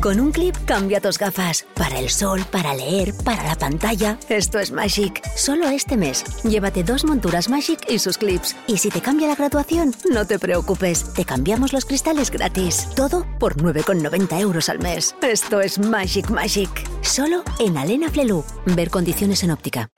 Con 0.00 0.20
un 0.20 0.30
clip 0.30 0.54
cambia 0.64 1.00
tus 1.00 1.18
gafas. 1.18 1.66
Para 1.74 1.98
el 1.98 2.08
sol, 2.08 2.44
para 2.52 2.72
leer, 2.74 3.12
para 3.24 3.42
la 3.42 3.56
pantalla. 3.56 4.16
Esto 4.28 4.60
es 4.60 4.70
Magic. 4.70 5.20
Solo 5.34 5.68
este 5.68 5.96
mes. 5.96 6.24
Llévate 6.44 6.84
dos 6.84 7.04
monturas 7.04 7.48
Magic 7.48 7.80
y 7.88 7.98
sus 7.98 8.16
clips. 8.16 8.54
Y 8.68 8.78
si 8.78 8.90
te 8.90 9.00
cambia 9.00 9.26
la 9.26 9.34
graduación, 9.34 9.92
no 10.12 10.24
te 10.24 10.38
preocupes. 10.38 11.12
Te 11.14 11.24
cambiamos 11.24 11.72
los 11.72 11.84
cristales 11.84 12.30
gratis. 12.30 12.88
Todo 12.94 13.26
por 13.40 13.56
9,90 13.56 14.40
euros 14.40 14.68
al 14.68 14.78
mes. 14.78 15.16
Esto 15.20 15.60
es 15.60 15.80
Magic 15.80 16.30
Magic. 16.30 16.70
Solo 17.02 17.42
en 17.58 17.76
Alena 17.76 18.08
Flelu. 18.08 18.44
Ver 18.66 18.90
condiciones 18.90 19.42
en 19.42 19.50
óptica. 19.50 19.90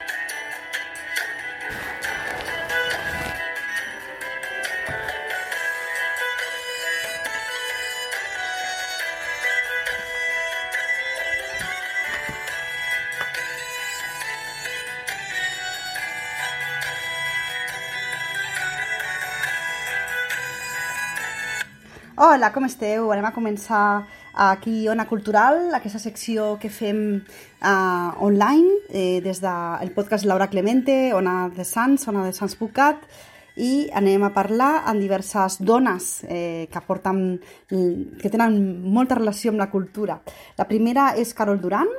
Hola, 22.22 22.50
com 22.52 22.66
esteu? 22.66 23.06
Anem 23.14 23.24
a 23.24 23.32
començar 23.32 24.06
aquí 24.46 24.82
Ona 24.92 25.06
Cultural, 25.08 25.70
aquesta 25.72 25.96
secció 26.02 26.58
que 26.60 26.68
fem 26.68 26.98
uh, 27.16 28.10
online 28.20 28.74
eh, 28.90 29.22
des 29.24 29.40
del 29.40 29.88
de 29.88 29.94
podcast 29.96 30.29
Laura 30.29 30.50
Clemente, 30.52 31.14
Ona 31.16 31.48
de 31.48 31.64
Sants, 31.64 32.05
Ona 32.12 32.27
de 32.27 32.34
Sants 32.36 32.58
Pucat, 32.60 33.08
i 33.61 33.91
anem 33.92 34.25
a 34.25 34.33
parlar 34.33 34.87
amb 34.89 35.03
diverses 35.03 35.59
dones 35.61 36.25
eh, 36.25 36.67
que 36.73 36.81
porten, 36.87 37.41
que 37.69 38.33
tenen 38.33 38.56
molta 38.89 39.19
relació 39.19 39.53
amb 39.53 39.61
la 39.61 39.70
cultura. 39.70 40.17
La 40.56 40.67
primera 40.69 41.11
és 41.20 41.34
Carol 41.36 41.61
Duran, 41.61 41.91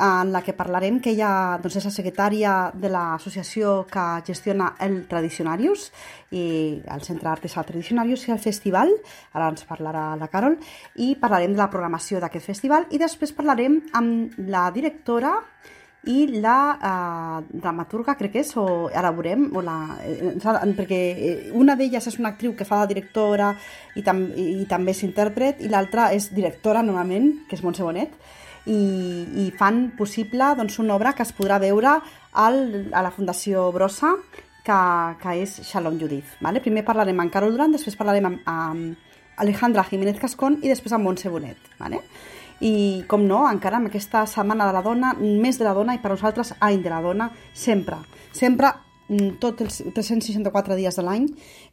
en 0.00 0.30
la 0.30 0.42
que 0.46 0.54
parlarem 0.54 1.00
que 1.02 1.10
ella 1.10 1.58
doncs, 1.58 1.80
és 1.80 1.88
la 1.88 1.92
secretària 1.92 2.52
de 2.78 2.88
l'associació 2.92 3.80
que 3.90 4.04
gestiona 4.28 4.70
el 4.78 5.00
Tradicionarius 5.10 5.88
i 6.30 6.44
el 6.94 7.02
Centre 7.02 7.32
Artesà 7.32 7.64
Tradicionarius 7.66 8.28
i 8.28 8.36
el 8.36 8.38
festival, 8.38 8.94
ara 9.34 9.50
ens 9.50 9.66
parlarà 9.66 10.12
la 10.20 10.30
Carol, 10.30 10.56
i 10.94 11.16
parlarem 11.18 11.58
de 11.58 11.62
la 11.64 11.70
programació 11.72 12.22
d'aquest 12.22 12.46
festival 12.52 12.86
i 12.94 13.02
després 13.02 13.34
parlarem 13.34 13.80
amb 13.98 14.38
la 14.46 14.68
directora 14.70 15.34
i 16.08 16.40
la 16.40 16.56
uh, 16.80 17.44
dramaturga, 17.52 18.14
crec 18.16 18.32
que 18.32 18.40
és, 18.40 18.54
o 18.56 18.88
ara 18.88 19.10
veurem, 19.12 19.50
o 19.52 19.60
la, 19.60 19.76
eh, 20.00 20.32
perquè 20.78 21.00
eh, 21.12 21.34
una 21.52 21.76
d'elles 21.76 22.06
és 22.08 22.16
una 22.18 22.32
actriu 22.32 22.54
que 22.56 22.64
fa 22.64 22.80
de 22.80 22.94
directora 22.94 23.50
i, 23.96 24.02
tam, 24.06 24.22
i, 24.32 24.62
i 24.62 24.68
també 24.70 24.94
és 24.96 25.02
intèrpret, 25.04 25.60
i 25.60 25.68
l'altra 25.68 26.08
és 26.16 26.30
directora, 26.32 26.80
normalment, 26.86 27.44
que 27.48 27.58
és 27.58 27.64
Montse 27.64 27.84
Bonet, 27.84 28.16
i, 28.64 28.80
i 29.44 29.50
fan 29.58 29.90
possible 29.98 30.54
doncs, 30.56 30.78
una 30.80 30.96
obra 30.96 31.12
que 31.12 31.24
es 31.26 31.34
podrà 31.36 31.60
veure 31.60 31.98
al, 32.32 32.62
a 32.92 33.04
la 33.04 33.12
Fundació 33.12 33.68
Brossa, 33.74 34.14
que, 34.64 34.80
que 35.20 35.36
és 35.42 35.60
Shalom 35.68 36.00
Judith. 36.00 36.36
Vale? 36.40 36.64
Primer 36.64 36.84
parlarem 36.86 37.20
amb 37.20 37.32
Carol 37.32 37.52
Duran, 37.52 37.76
després 37.76 37.96
parlarem 38.00 38.32
amb, 38.32 38.42
amb 38.48 39.40
Alejandra 39.40 39.84
Jiménez 39.88 40.20
Cascón 40.20 40.60
i 40.64 40.72
després 40.72 40.96
amb 40.96 41.08
Montse 41.08 41.32
Bonet. 41.32 41.72
Vale? 41.80 42.04
I, 42.60 42.74
com 43.08 43.24
no, 43.26 43.44
encara 43.48 43.80
amb 43.80 43.88
aquesta 43.88 44.26
setmana 44.28 44.68
de 44.68 44.76
la 44.76 44.84
dona, 44.84 45.14
més 45.18 45.58
de 45.58 45.64
la 45.64 45.74
dona 45.76 45.96
i 45.96 46.02
per 46.02 46.12
nosaltres 46.12 46.54
any 46.60 46.82
de 46.84 46.92
la 46.92 47.00
dona, 47.04 47.30
sempre. 47.56 48.02
Sempre 48.36 48.74
Mm, 49.10 49.40
tots 49.42 49.64
els 49.64 49.76
364 49.96 50.76
dies 50.78 50.94
de 50.94 51.02
l'any 51.02 51.24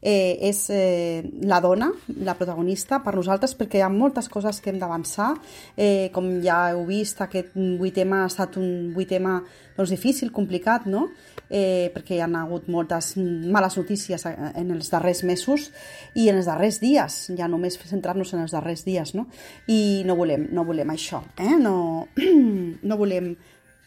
eh, 0.01 0.39
és 0.49 0.61
eh, 0.73 1.21
la 1.45 1.59
dona, 1.61 1.91
la 2.25 2.33
protagonista 2.33 2.97
per 3.05 3.13
nosaltres 3.13 3.53
perquè 3.59 3.77
hi 3.77 3.83
ha 3.85 3.91
moltes 3.93 4.25
coses 4.33 4.57
que 4.57 4.71
hem 4.71 4.79
d'avançar 4.81 5.35
eh, 5.75 6.09
com 6.15 6.31
ja 6.41 6.71
heu 6.71 6.81
vist 6.89 7.21
aquest 7.21 7.53
vuitema 7.53 8.23
ha 8.23 8.31
estat 8.31 8.57
un 8.57 8.89
vuitema 8.95 9.35
doncs, 9.77 9.93
difícil, 9.93 10.33
complicat 10.33 10.89
no? 10.89 11.11
Eh, 11.49 11.91
perquè 11.93 12.17
hi 12.17 12.21
ha 12.23 12.29
hagut 12.41 12.67
moltes 12.71 13.13
males 13.17 13.77
notícies 13.77 14.25
en 14.27 14.71
els 14.75 14.91
darrers 14.91 15.23
mesos 15.23 15.69
i 16.15 16.29
en 16.29 16.41
els 16.41 16.49
darrers 16.49 16.81
dies 16.83 17.19
ja 17.37 17.47
només 17.47 17.79
centrar-nos 17.79 18.33
en 18.33 18.43
els 18.45 18.55
darrers 18.55 18.85
dies 18.85 19.15
no? 19.15 19.27
i 19.67 20.03
no 20.05 20.15
volem, 20.15 20.49
no 20.51 20.65
volem 20.67 20.93
això 20.93 21.23
eh? 21.37 21.55
no, 21.59 22.07
no 22.89 22.99
volem 22.99 23.33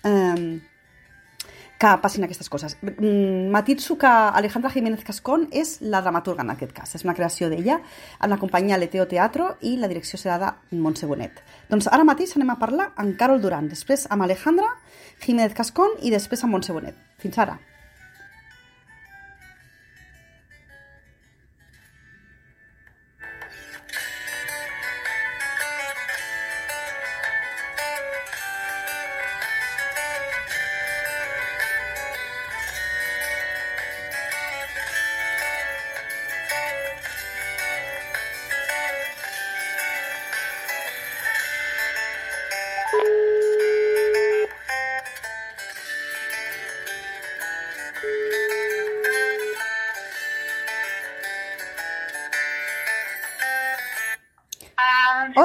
eh, 0.04 0.60
que 1.80 1.90
passin 2.02 2.26
aquestes 2.26 2.50
coses. 2.52 2.76
Mm, 2.82 3.48
matitzo 3.48 3.96
que 3.96 4.06
Alejandra 4.06 4.70
Jiménez 4.70 5.02
Cascón 5.02 5.46
és 5.50 5.78
la 5.80 6.02
dramaturga 6.04 6.44
en 6.44 6.52
aquest 6.52 6.74
cas. 6.76 6.92
És 6.94 7.06
una 7.06 7.14
creació 7.16 7.48
d'ella 7.48 7.78
amb 8.18 8.34
la 8.34 8.38
companyia 8.42 8.76
Leteo 8.76 9.06
Teatro 9.08 9.54
i 9.64 9.78
la 9.80 9.88
direcció 9.88 10.20
serà 10.20 10.36
de 10.42 10.76
Montse 10.76 11.08
Bonet. 11.08 11.40
Doncs 11.72 11.88
ara 11.88 12.04
mateix 12.04 12.36
anem 12.36 12.52
a 12.52 12.58
parlar 12.60 12.90
amb 13.00 13.16
Carol 13.16 13.40
Duran, 13.40 13.72
després 13.72 14.04
amb 14.12 14.28
Alejandra 14.28 14.74
Jiménez 15.24 15.56
Cascón 15.56 15.96
i 16.04 16.12
després 16.12 16.44
amb 16.44 16.58
Montse 16.58 16.76
Bonet. 16.76 17.09
Fins 17.20 17.38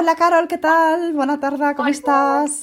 Hola, 0.06 0.14
Carol, 0.14 0.44
què 0.46 0.60
tal? 0.62 1.00
Bona 1.18 1.34
tarda, 1.42 1.72
com 1.74 1.88
Hola. 1.88 1.90
estàs? 1.96 2.60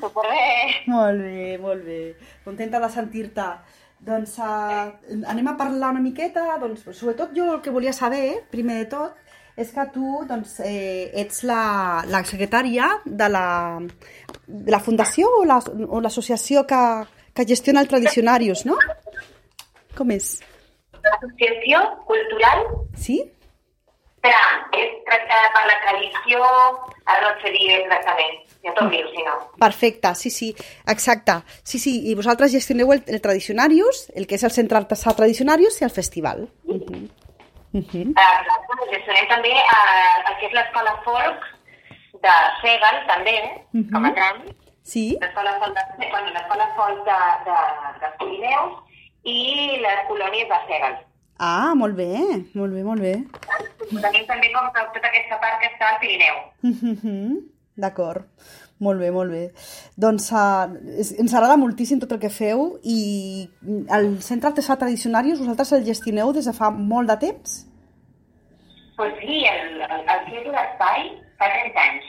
Superbé. 0.00 0.48
molt 0.90 1.20
bé, 1.22 1.58
molt 1.62 1.84
bé. 1.86 1.98
Contenta 2.42 2.80
de 2.82 2.88
sentir-te. 2.90 3.44
Doncs 4.02 4.32
uh, 4.42 4.88
anem 5.30 5.46
a 5.46 5.54
parlar 5.54 5.92
una 5.94 6.02
miqueta, 6.02 6.48
doncs, 6.58 6.82
sobretot 6.98 7.30
jo 7.36 7.46
el 7.54 7.60
que 7.62 7.70
volia 7.70 7.92
saber, 7.94 8.40
primer 8.50 8.80
de 8.80 8.88
tot, 8.96 9.14
és 9.54 9.70
que 9.70 9.84
tu 9.94 10.24
doncs, 10.26 10.56
eh, 10.66 11.12
ets 11.22 11.44
la, 11.46 12.02
la 12.10 12.24
secretària 12.26 12.90
de 13.06 13.28
la, 13.30 13.46
de 14.48 14.74
la 14.74 14.80
fundació 14.82 15.30
o 15.30 15.44
la- 15.46 15.62
l'associació 16.02 16.66
que, 16.66 16.82
que 17.32 17.46
gestiona 17.46 17.84
el 17.86 17.92
Tradicionarius, 17.94 18.66
no? 18.66 18.74
Com 19.94 20.10
és? 20.18 20.40
L'associació 20.98 21.86
cultural 22.10 22.66
Sí? 22.98 23.22
Espera, 24.20 24.40
és 24.76 24.90
tractada 25.06 25.46
per 25.54 25.60
la 25.64 25.76
tradició, 25.80 26.40
ara 27.08 27.22
no 27.22 27.28
et 27.30 27.38
sé 27.40 27.52
dir 27.54 27.68
exactament, 27.78 28.34
ja 28.66 28.74
t'ho 28.76 28.82
envio, 28.84 29.06
si 29.14 29.22
no. 29.24 29.36
Perfecte, 29.62 30.10
sí, 30.20 30.28
sí, 30.34 30.48
exacte. 30.92 31.38
Sí, 31.64 31.78
sí, 31.80 31.94
i 32.10 32.12
vosaltres 32.18 32.52
gestioneu 32.52 32.92
el, 32.92 33.00
el 33.08 33.22
Tradicionarius, 33.24 34.02
el 34.12 34.26
que 34.28 34.36
és 34.36 34.44
el 34.44 34.52
Centre 34.52 34.76
Artesà 34.76 35.14
Tradicionarius 35.16 35.80
i 35.80 35.86
el 35.88 35.94
festival. 35.96 36.44
Uh 36.68 36.76
-huh. 36.76 37.08
Uh 37.72 37.80
-huh. 37.80 38.12
Eh, 38.12 38.90
gestionem 38.92 39.26
també 39.32 39.52
eh, 39.56 40.28
el 40.28 40.36
que 40.38 40.46
és 40.48 40.52
l'escola 40.52 41.00
folk 41.02 41.40
de 42.20 42.34
Segal, 42.60 42.96
també, 43.06 43.36
Mhm. 43.72 43.90
com 43.92 44.04
a 44.04 44.12
tram, 44.14 44.42
Sí? 44.82 45.16
l'escola 45.20 45.58
folk 45.60 45.74
de, 45.74 46.08
bueno, 46.10 46.28
l'escola 46.30 46.66
folk 46.76 47.04
de, 47.08 47.18
de, 47.46 47.56
dels 48.00 48.16
Pirineus 48.18 48.72
i 49.24 49.78
les 49.80 50.06
colònies 50.08 50.48
de 50.48 50.58
Segal. 50.68 51.06
Ah, 51.40 51.72
molt 51.74 51.96
bé, 51.96 52.10
molt 52.52 52.74
bé, 52.76 52.82
molt 52.84 53.00
bé. 53.00 53.14
Tenim 53.88 54.26
també 54.28 54.50
com 54.52 54.66
que 54.74 54.82
tota 54.92 55.08
aquesta 55.08 55.38
part 55.40 55.56
que 55.62 55.70
està 55.70 55.88
al 55.88 56.00
Pirineu. 56.02 56.36
Uh 56.68 56.82
-huh. 57.02 57.38
D'acord, 57.80 58.26
molt 58.78 59.00
bé, 59.00 59.10
molt 59.10 59.30
bé. 59.30 59.50
Doncs 59.96 60.30
uh, 60.32 60.68
ens 61.22 61.34
agrada 61.34 61.56
moltíssim 61.56 61.98
tot 61.98 62.12
el 62.12 62.18
que 62.18 62.28
feu 62.28 62.78
i 62.84 63.48
el 63.88 64.20
Centre 64.20 64.50
Artesà 64.50 64.76
Tradicionarius 64.76 65.38
vosaltres 65.38 65.72
el 65.72 65.84
gestioneu 65.84 66.32
des 66.32 66.44
de 66.44 66.52
fa 66.52 66.70
molt 66.70 67.08
de 67.08 67.16
temps? 67.16 67.66
Pues 68.96 69.14
sí, 69.20 69.44
el, 69.48 69.80
el, 69.80 70.00
el 70.12 70.20
és 70.36 70.46
l'espai 70.46 71.08
fa 71.38 71.46
30 71.48 71.80
anys. 71.88 72.04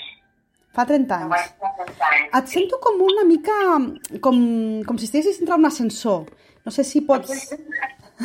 Fa 0.73 0.85
30 0.85 1.19
No 1.19 1.29
va 1.29 1.35
anys. 1.35 1.47
ser 1.47 1.71
30 1.85 2.05
anys. 2.11 2.37
Et 2.37 2.47
sento 2.47 2.79
com 2.79 3.01
una 3.01 3.23
mica... 3.23 3.51
com, 4.19 4.83
com 4.87 4.97
si 4.97 5.05
estiguessis 5.05 5.39
dintre 5.39 5.55
d'un 5.55 5.65
ascensor. 5.65 6.25
No 6.65 6.71
sé 6.71 6.83
si 6.83 7.01
pots... 7.01 7.55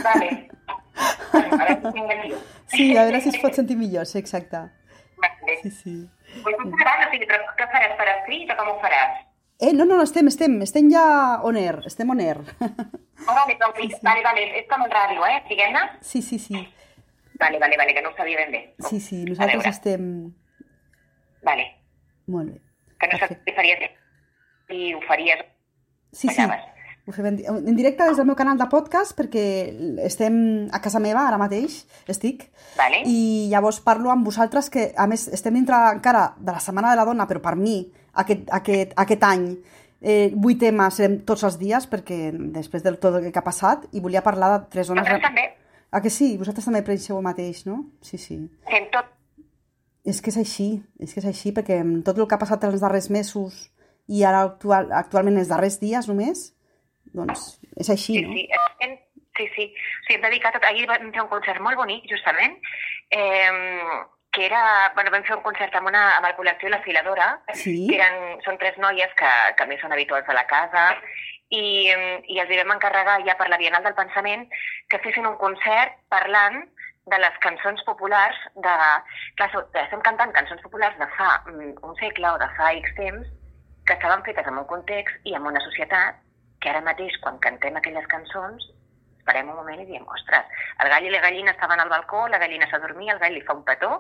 Vale. 0.03 0.56
Bueno, 1.33 1.59
ara 1.61 1.75
sí 1.77 1.93
tinc 1.93 2.11
millor. 2.23 2.41
Sí, 2.73 2.97
a 2.97 3.05
veure 3.05 3.21
si 3.21 3.29
es 3.35 3.39
pot 3.43 3.55
sentir 3.55 3.77
millor, 3.77 4.07
sí, 4.07 4.19
exacte. 4.19 4.63
Vale. 5.23 5.57
Sí, 5.63 5.71
sí. 5.71 5.95
Pues 6.43 6.57
tu 6.61 6.71
faràs, 6.73 7.07
o 7.07 7.11
sigui, 7.13 7.27
però 7.31 7.39
què 7.59 7.67
faràs 7.73 7.95
per 7.99 8.09
escrit 8.17 8.51
o 8.53 8.57
com 8.59 8.73
ho 8.73 8.77
faràs? 8.83 9.23
Eh, 9.59 9.73
no, 9.73 9.87
no, 9.89 9.97
no, 9.97 10.05
estem, 10.05 10.27
estem, 10.29 10.59
estem 10.67 10.91
ja 10.93 11.05
on 11.49 11.57
air, 11.57 11.79
estem 11.89 12.11
on 12.13 12.21
air. 12.21 12.41
Oh, 12.61 13.33
vale, 13.33 13.55
doncs, 13.63 13.79
sí, 13.81 13.89
vale, 14.05 14.23
vale, 14.27 14.43
és 14.61 14.67
com 14.69 14.83
un 14.85 14.91
ràdio, 14.93 15.25
eh? 15.25 15.39
Diguem-ne? 15.49 15.85
Sí, 16.05 16.21
sí, 16.23 16.39
sí, 16.39 16.67
Vale, 17.41 17.59
vale, 17.61 17.77
vale, 17.77 17.93
que 17.93 18.01
no 18.01 18.11
ho 18.11 18.17
sabia 18.17 18.39
ben 18.39 18.51
bé. 18.53 18.61
sí, 18.89 18.99
sí, 19.01 19.23
nosaltres 19.29 19.67
estem... 19.67 20.33
Vale. 21.45 21.67
Molt 22.33 22.49
bé. 22.53 22.61
Que 22.99 23.07
no 23.11 23.19
Perfecte. 23.19 23.43
se't 23.45 23.57
faries 23.57 23.91
i 24.73 24.95
ho 24.97 25.01
faries 25.07 25.43
Sí, 26.13 26.29
sí. 26.29 26.35
ballaves. 26.41 26.65
Ho 27.07 27.15
fem 27.15 27.29
en, 27.31 27.39
en 27.71 27.77
directe 27.79 28.05
des 28.09 28.19
del 28.19 28.27
meu 28.27 28.35
canal 28.39 28.59
de 28.59 28.67
podcast 28.71 29.15
perquè 29.15 29.45
estem 30.03 30.39
a 30.75 30.81
casa 30.83 30.99
meva 31.03 31.23
ara 31.29 31.39
mateix, 31.39 31.85
estic, 32.11 32.49
Vale? 32.79 33.05
i 33.07 33.47
llavors 33.53 33.79
parlo 33.85 34.11
amb 34.11 34.27
vosaltres 34.27 34.71
que, 34.75 34.89
a 34.97 35.07
més, 35.07 35.29
estem 35.31 35.55
dintre 35.55 35.79
encara 35.93 36.33
de 36.39 36.51
la 36.51 36.63
Setmana 36.63 36.91
de 36.91 36.99
la 36.99 37.05
Dona, 37.07 37.29
però 37.31 37.43
per 37.45 37.55
mi, 37.61 37.79
aquest, 38.19 38.51
aquest, 38.59 38.97
aquest 38.99 39.29
any, 39.29 39.47
eh, 40.03 40.33
vuit 40.35 40.59
temes 40.59 40.99
serem 40.99 41.21
tots 41.29 41.47
els 41.47 41.61
dies, 41.63 41.87
perquè 41.87 42.33
després 42.59 42.83
de 42.83 42.97
tot 42.99 43.21
el 43.21 43.31
que 43.31 43.39
ha 43.39 43.47
passat, 43.47 43.87
i 43.95 44.03
volia 44.03 44.25
parlar 44.27 44.51
de 44.57 44.65
tres 44.75 44.91
dones... 44.91 45.07
Nosaltres 45.07 45.31
també 45.31 45.47
Ah, 45.97 46.01
que 46.03 46.11
sí? 46.11 46.35
Vosaltres 46.37 46.67
també 46.67 46.83
preixeu 46.85 47.17
el 47.17 47.25
mateix, 47.25 47.63
no? 47.65 47.85
Sí, 48.05 48.19
sí. 48.19 48.41
fem 48.69 48.89
tot 48.93 49.13
És 50.07 50.21
que 50.23 50.31
és 50.31 50.37
així, 50.39 50.67
és 51.03 51.15
que 51.15 51.23
és 51.23 51.27
així, 51.27 51.53
perquè 51.55 51.79
tot 52.07 52.19
el 52.19 52.27
que 52.29 52.37
ha 52.37 52.43
passat 52.43 52.67
els 52.69 52.83
darrers 52.83 53.09
mesos 53.11 53.71
i 54.07 54.23
ara 54.23 54.43
actual, 54.47 54.93
actualment 54.95 55.39
els 55.41 55.49
darrers 55.51 55.81
dies 55.81 56.07
només, 56.07 56.53
doncs 57.17 57.47
és 57.81 57.91
així, 57.95 58.19
Sí, 58.19 58.23
no? 58.27 58.33
sí, 58.37 58.47
estem, 58.61 58.97
sí, 59.39 59.49
sí. 59.57 59.67
Sigui, 60.07 60.19
hem 60.19 60.23
dedicat 60.29 60.55
tot... 60.57 60.65
Ahir 60.69 60.87
vam 60.91 61.11
fer 61.13 61.23
un 61.25 61.33
concert 61.33 61.61
molt 61.65 61.77
bonic, 61.81 62.07
justament, 62.13 62.57
eh, 63.11 63.51
que 64.33 64.47
era... 64.47 64.63
Bueno, 64.95 65.11
vam 65.15 65.25
fer 65.25 65.37
un 65.37 65.43
concert 65.45 65.75
amb, 65.79 65.89
una, 65.93 66.05
amb 66.19 66.27
el 66.31 66.37
col·lectiu 66.39 66.69
La 66.73 66.83
Filadora, 66.85 67.29
Sí. 67.55 67.77
que 67.89 67.97
eren, 67.99 68.41
són 68.45 68.59
tres 68.61 68.77
noies 68.83 69.13
que, 69.17 69.31
que 69.57 69.65
a 69.65 69.67
més 69.71 69.81
són 69.81 69.93
habituals 69.97 70.29
a 70.29 70.37
la 70.37 70.47
casa, 70.51 70.87
i, 71.49 71.89
eh, 71.95 72.21
i 72.35 72.41
els 72.43 72.51
vam 72.59 72.75
encarregar 72.75 73.21
ja 73.27 73.37
per 73.39 73.49
la 73.49 73.57
Bienal 73.61 73.85
del 73.85 73.95
Pensament 73.95 74.49
que 74.91 74.99
fessin 75.05 75.29
un 75.29 75.37
concert 75.39 75.95
parlant 76.11 76.65
de 77.07 77.19
les 77.23 77.37
cançons 77.45 77.83
populars 77.87 78.37
de... 78.59 78.77
Clar, 79.39 79.51
so- 79.53 79.63
estem 79.79 80.01
cantant 80.03 80.33
cançons 80.35 80.61
populars 80.65 80.97
de 80.99 81.07
fa 81.17 81.29
mm, 81.47 81.77
un 81.87 81.95
segle 82.01 82.33
o 82.35 82.39
de 82.43 82.49
fa 82.59 82.73
X 82.81 82.91
temps 82.99 83.29
que 83.87 83.95
estaven 83.95 84.25
fetes 84.27 84.49
en 84.51 84.59
un 84.59 84.67
context 84.67 85.15
i 85.31 85.37
en 85.39 85.47
una 85.47 85.63
societat 85.63 86.19
que 86.67 86.73
ara 86.75 86.83
mateix, 86.83 87.15
quan 87.23 87.37
cantem 87.39 87.77
aquelles 87.79 88.07
cançons, 88.11 88.65
parem 89.27 89.47
un 89.53 89.55
moment 89.61 89.79
i 89.79 89.87
diem, 89.87 90.03
ostres, 90.11 90.49
el 90.83 90.91
gall 90.91 91.07
i 91.07 91.13
la 91.15 91.21
gallina 91.23 91.53
estaven 91.55 91.79
al 91.83 91.91
balcó, 91.93 92.25
la 92.29 92.41
gallina 92.43 92.67
s'ha 92.71 92.81
dormit, 92.83 93.13
el 93.15 93.21
gall 93.23 93.35
li 93.39 93.43
fa 93.47 93.55
un 93.55 93.63
petó, 93.69 93.91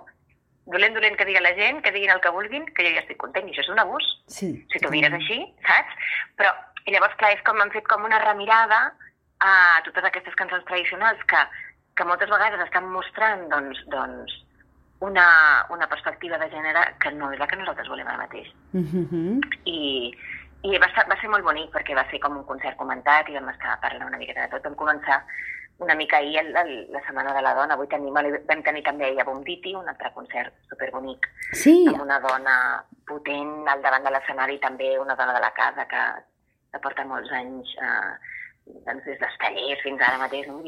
dolent, 0.66 0.96
dolent 0.98 1.14
que 1.18 1.26
digui 1.28 1.38
la 1.44 1.52
gent, 1.54 1.78
que 1.84 1.92
diguin 1.94 2.10
el 2.10 2.20
que 2.24 2.32
vulguin, 2.34 2.66
que 2.74 2.82
jo 2.88 2.90
ja 2.96 3.04
estic 3.04 3.20
content, 3.22 3.46
i 3.46 3.54
això 3.54 3.62
és 3.62 3.70
un 3.70 3.78
abús, 3.84 4.08
Sí. 4.26 4.48
si 4.72 4.80
t'ho 4.82 4.90
mires 4.90 5.14
així, 5.14 5.38
saps? 5.62 5.94
Però, 6.40 6.50
i 6.86 6.90
llavors, 6.94 7.14
clar, 7.22 7.30
és 7.36 7.42
com 7.46 7.60
han 7.62 7.70
fet 7.70 7.86
com 7.86 8.02
una 8.04 8.18
remirada 8.24 8.80
a 9.46 9.52
totes 9.86 10.04
aquestes 10.10 10.34
cançons 10.34 10.64
tradicionals 10.66 11.22
que, 11.30 11.44
que 11.94 12.04
moltes 12.10 12.30
vegades 12.30 12.66
estan 12.66 12.90
mostrant, 12.90 13.46
doncs, 13.52 13.78
doncs 13.94 14.34
una, 15.06 15.28
una 15.70 15.86
perspectiva 15.86 16.38
de 16.42 16.50
gènere 16.50 16.82
que 16.98 17.10
no 17.14 17.30
és 17.30 17.38
la 17.38 17.46
que 17.46 17.58
nosaltres 17.62 17.86
volem 17.92 18.08
ara 18.08 18.24
mateix 18.26 18.50
Mhm. 18.72 19.40
i, 19.66 20.10
i 20.66 20.78
va, 20.82 20.88
ser, 20.94 21.04
va 21.10 21.16
ser 21.20 21.30
molt 21.32 21.46
bonic 21.46 21.70
perquè 21.74 21.94
va 21.96 22.06
ser 22.10 22.18
com 22.22 22.36
un 22.38 22.46
concert 22.48 22.78
comentat 22.80 23.28
i 23.30 23.36
vam 23.38 23.52
estar 23.52 23.76
parlant 23.82 24.08
una 24.08 24.18
miqueta 24.20 24.46
de 24.46 24.52
tot. 24.54 24.66
Vam 24.66 24.78
començar 24.80 25.20
una 25.84 25.94
mica 25.94 26.18
ahir 26.18 26.38
el, 26.40 26.54
el, 26.56 26.72
la 26.92 27.02
Setmana 27.06 27.34
de 27.36 27.42
la 27.44 27.54
Dona. 27.58 27.76
Avui 27.76 27.88
tenim, 27.92 28.14
vam 28.16 28.62
tenir 28.66 28.82
també 28.86 29.08
ahir 29.08 29.20
a 29.22 29.26
Bombiti, 29.28 29.74
un 29.76 29.88
altre 29.92 30.10
concert 30.14 30.54
superbonic 30.70 31.28
Sí, 31.52 31.76
amb 31.92 32.02
una 32.06 32.18
dona 32.24 32.56
potent 33.06 33.68
al 33.70 33.84
davant 33.84 34.06
de 34.06 34.14
l'escenari, 34.14 34.58
també 34.62 34.96
una 34.98 35.14
dona 35.18 35.36
de 35.36 35.42
la 35.44 35.52
casa 35.54 35.86
que, 35.90 36.04
que 36.72 36.82
porta 36.82 37.04
molts 37.06 37.30
anys 37.38 37.76
eh, 37.78 38.14
doncs 38.88 39.04
des 39.06 39.20
dels 39.20 39.36
tallers 39.42 39.84
fins 39.84 40.02
ara 40.02 40.22
mateix, 40.22 40.48
no? 40.50 40.58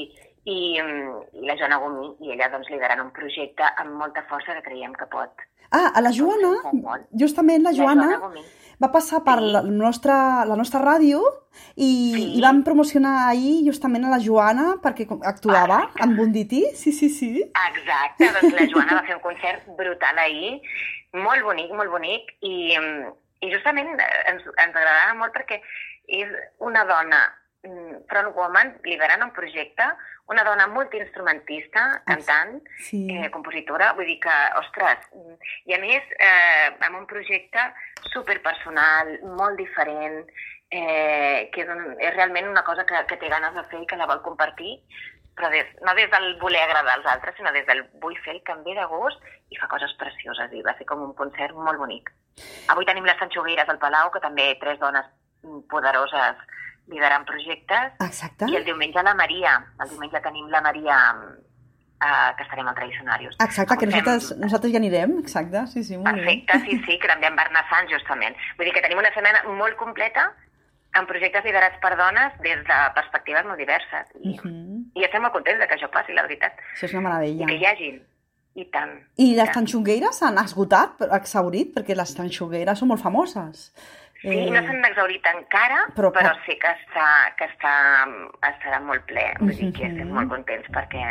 I, 0.45 0.81
mm, 0.83 1.43
i 1.43 1.47
la 1.47 1.57
Joana 1.57 1.79
Gomí, 1.83 2.15
i 2.21 2.33
ella 2.33 2.49
doncs 2.53 2.69
liderant 2.71 3.01
un 3.01 3.11
projecte 3.13 3.65
amb 3.77 3.95
molta 4.01 4.23
força 4.29 4.55
que 4.55 4.63
creiem 4.63 4.93
que 4.95 5.07
pot. 5.07 5.31
Ah, 5.71 5.91
a 5.95 6.01
la 6.01 6.11
Joana, 6.13 6.55
Molt, 6.65 6.83
molt. 6.83 7.07
justament 7.13 7.63
la 7.63 7.71
La 7.71 7.77
Joana, 7.77 8.05
Joana 8.09 8.19
Gomí. 8.23 8.43
va 8.83 8.91
passar 8.93 9.23
per 9.25 9.41
la 9.43 9.61
nostra, 9.63 10.45
la 10.47 10.57
nostra 10.57 10.81
ràdio 10.81 11.21
i, 11.77 11.89
Sí. 12.15 12.39
i 12.39 12.41
vam 12.41 12.63
promocionar 12.65 13.29
ahir 13.29 13.67
justament 13.67 14.05
a 14.07 14.09
la 14.15 14.19
Joana 14.19 14.77
perquè 14.83 15.07
actuava 15.27 15.79
Perfecte. 15.81 16.03
amb 16.05 16.17
Bonditi, 16.17 16.63
sí, 16.75 16.93
sí, 16.93 17.11
sí. 17.11 17.43
Exacte, 17.43 18.31
doncs 18.41 18.55
la 18.61 18.67
Joana 18.73 18.95
va 18.95 19.03
fer 19.07 19.17
un 19.17 19.21
concert 19.23 19.67
brutal 19.77 20.19
ahir, 20.19 20.61
molt 21.13 21.43
bonic, 21.45 21.71
molt 21.73 21.91
bonic, 21.91 22.33
i, 22.41 22.77
mm, 22.79 23.13
i 23.43 23.53
justament 23.53 23.89
ens, 23.89 24.43
ens 24.57 24.75
agradava 24.75 25.15
molt 25.15 25.35
perquè 25.35 25.61
és 26.09 26.29
una 26.61 26.85
dona 26.85 27.21
mm, 27.65 28.05
frontwoman 28.09 28.77
liderant 28.85 29.23
un 29.25 29.33
projecte, 29.33 29.85
una 30.29 30.45
dona 30.45 30.67
multiinstrumentista, 30.69 32.03
cantant, 32.07 32.63
Sí. 32.79 33.07
eh, 33.11 33.31
compositora, 33.31 33.93
vull 33.95 34.07
dir 34.07 34.21
que, 34.21 34.37
ostres, 34.61 34.99
mm, 35.13 35.35
i 35.67 35.75
a 35.75 35.79
més 35.79 36.03
eh, 36.19 36.77
amb 36.81 36.97
un 36.99 37.07
projecte 37.07 37.59
superpersonal, 38.13 39.19
molt 39.37 39.57
diferent, 39.57 40.27
eh, 40.71 41.49
que 41.53 41.63
és, 41.63 41.69
un, 41.69 41.97
és 42.01 42.15
realment 42.15 42.49
una 42.49 42.63
cosa 42.65 42.85
que, 42.85 42.95
que 43.09 43.17
té 43.17 43.29
ganes 43.29 43.55
de 43.55 43.65
fer 43.71 43.81
i 43.83 43.87
que 43.87 43.97
la 43.97 44.07
vol 44.07 44.21
compartir, 44.23 44.83
però 45.39 45.49
des, 45.51 45.67
no 45.87 45.95
des 45.95 46.11
del 46.11 46.37
voler 46.41 46.61
agradar 46.65 46.97
als 46.99 47.07
altres, 47.07 47.37
sinó 47.37 47.53
des 47.55 47.65
del 47.67 47.85
vull 48.03 48.17
fer 48.25 48.35
el 48.35 48.43
que 48.43 48.53
em 48.53 48.65
ve 48.65 48.75
de 48.75 48.85
gust 48.91 49.21
i 49.51 49.57
fa 49.57 49.69
coses 49.71 49.95
precioses, 49.99 50.53
i 50.53 50.63
va 50.67 50.75
ser 50.77 50.85
com 50.85 51.01
un 51.03 51.15
concert 51.15 51.55
molt 51.55 51.79
bonic. 51.79 52.11
Avui 52.69 52.85
tenim 52.85 53.05
les 53.07 53.17
Sanxogueires 53.19 53.69
al 53.69 53.79
Palau, 53.79 54.11
que 54.11 54.21
també 54.21 54.57
tres 54.61 54.79
dones 54.83 55.07
mm, 55.43 55.61
poderoses 55.71 56.37
liderant 56.89 57.25
projectes, 57.27 57.93
Exacte. 58.01 58.47
i 58.51 58.57
el 58.57 58.65
diumenge 58.65 59.03
la 59.03 59.15
Maria. 59.15 59.57
El 59.83 59.89
diumenge 59.91 60.21
tenim 60.25 60.49
la 60.49 60.61
Maria 60.63 60.97
eh, 62.01 62.35
que 62.37 62.43
estarem 62.45 62.67
al 62.69 62.75
Tradicionarius. 62.75 63.37
Exacte, 63.41 63.77
que 63.77 63.85
Avui 63.87 63.95
fem- 63.95 64.05
nosaltres, 64.05 64.39
nosaltres 64.39 64.73
ja 64.73 64.79
anirem, 64.79 65.19
exacte, 65.19 65.67
sí, 65.67 65.83
sí, 65.85 65.97
molt 65.97 66.15
Perfecte, 66.17 66.61
sí, 66.67 66.79
sí, 66.87 66.99
que 66.99 67.09
també 67.11 67.27
amb 67.27 67.37
Barna 67.41 67.65
Sant, 67.71 67.89
justament. 67.91 68.37
Vull 68.57 68.67
dir 68.71 68.75
que 68.77 68.83
tenim 68.85 68.99
una 69.03 69.13
setmana 69.15 69.43
molt 69.59 69.77
completa 69.77 70.29
amb 70.97 71.07
projectes 71.11 71.45
liderats 71.45 71.77
per 71.83 71.97
dones 71.99 72.33
des 72.41 72.63
de 72.65 72.79
perspectives 72.95 73.45
molt 73.45 73.59
diverses. 73.59 74.07
bé. 74.15 74.21
I, 74.31 74.39
Mhm. 74.43 74.93
i 74.95 75.05
estem 75.05 75.21
molt 75.23 75.35
contents 75.35 75.67
que 75.67 75.75
això 75.77 75.91
passi, 75.91 76.13
la 76.15 76.23
veritat. 76.23 76.55
Això 76.75 76.85
és 76.87 76.95
una 76.95 77.01
I 77.03 77.05
meravella. 77.05 77.47
que 77.47 77.55
hi 77.57 77.67
hagin. 77.67 78.03
I 78.55 78.65
tant. 78.73 78.91
I 79.17 79.35
les 79.37 79.45
tant. 79.45 79.55
tanxongueires 79.59 80.17
s'han 80.19 80.39
esgotat, 80.39 81.01
exhaurit, 81.13 81.75
perquè 81.77 81.95
les 81.95 82.15
tanxongueires 82.15 82.79
són 82.79 82.89
molt 82.89 83.01
famoses. 83.01 83.73
Sí, 84.23 84.33
eh... 84.35 84.51
no 84.51 84.61
s'han 84.67 84.85
exhaurit 84.85 85.27
encara, 85.31 85.85
però- 85.95 86.11
però, 86.15 86.33
sí 86.47 86.57
que, 86.59 86.71
està, 86.75 87.07
que 87.39 87.47
està, 87.47 87.75
estarà 88.51 88.81
molt 88.83 89.05
ple. 89.07 89.27
Vull 89.39 89.55
dir 89.55 89.73
que 89.77 89.87
estem 89.87 90.11
molt 90.11 90.29
contents 90.33 90.67
perquè 90.75 91.05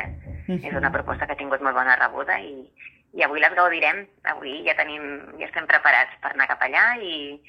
és 0.68 0.74
una 0.76 0.92
proposta 0.92 1.26
que 1.26 1.34
ha 1.38 1.40
tingut 1.40 1.62
molt 1.64 1.76
bona 1.76 1.96
rebuda 2.02 2.36
i, 2.44 2.68
i 3.16 3.24
avui 3.24 3.40
les 3.40 3.56
gaudirem. 3.56 4.04
Avui 4.34 4.60
ja 4.68 4.76
tenim, 4.76 5.08
ja 5.40 5.48
estem 5.48 5.66
preparats 5.68 6.20
per 6.22 6.34
anar 6.36 6.48
cap 6.52 6.62
allà 6.68 6.86
i, 7.00 7.40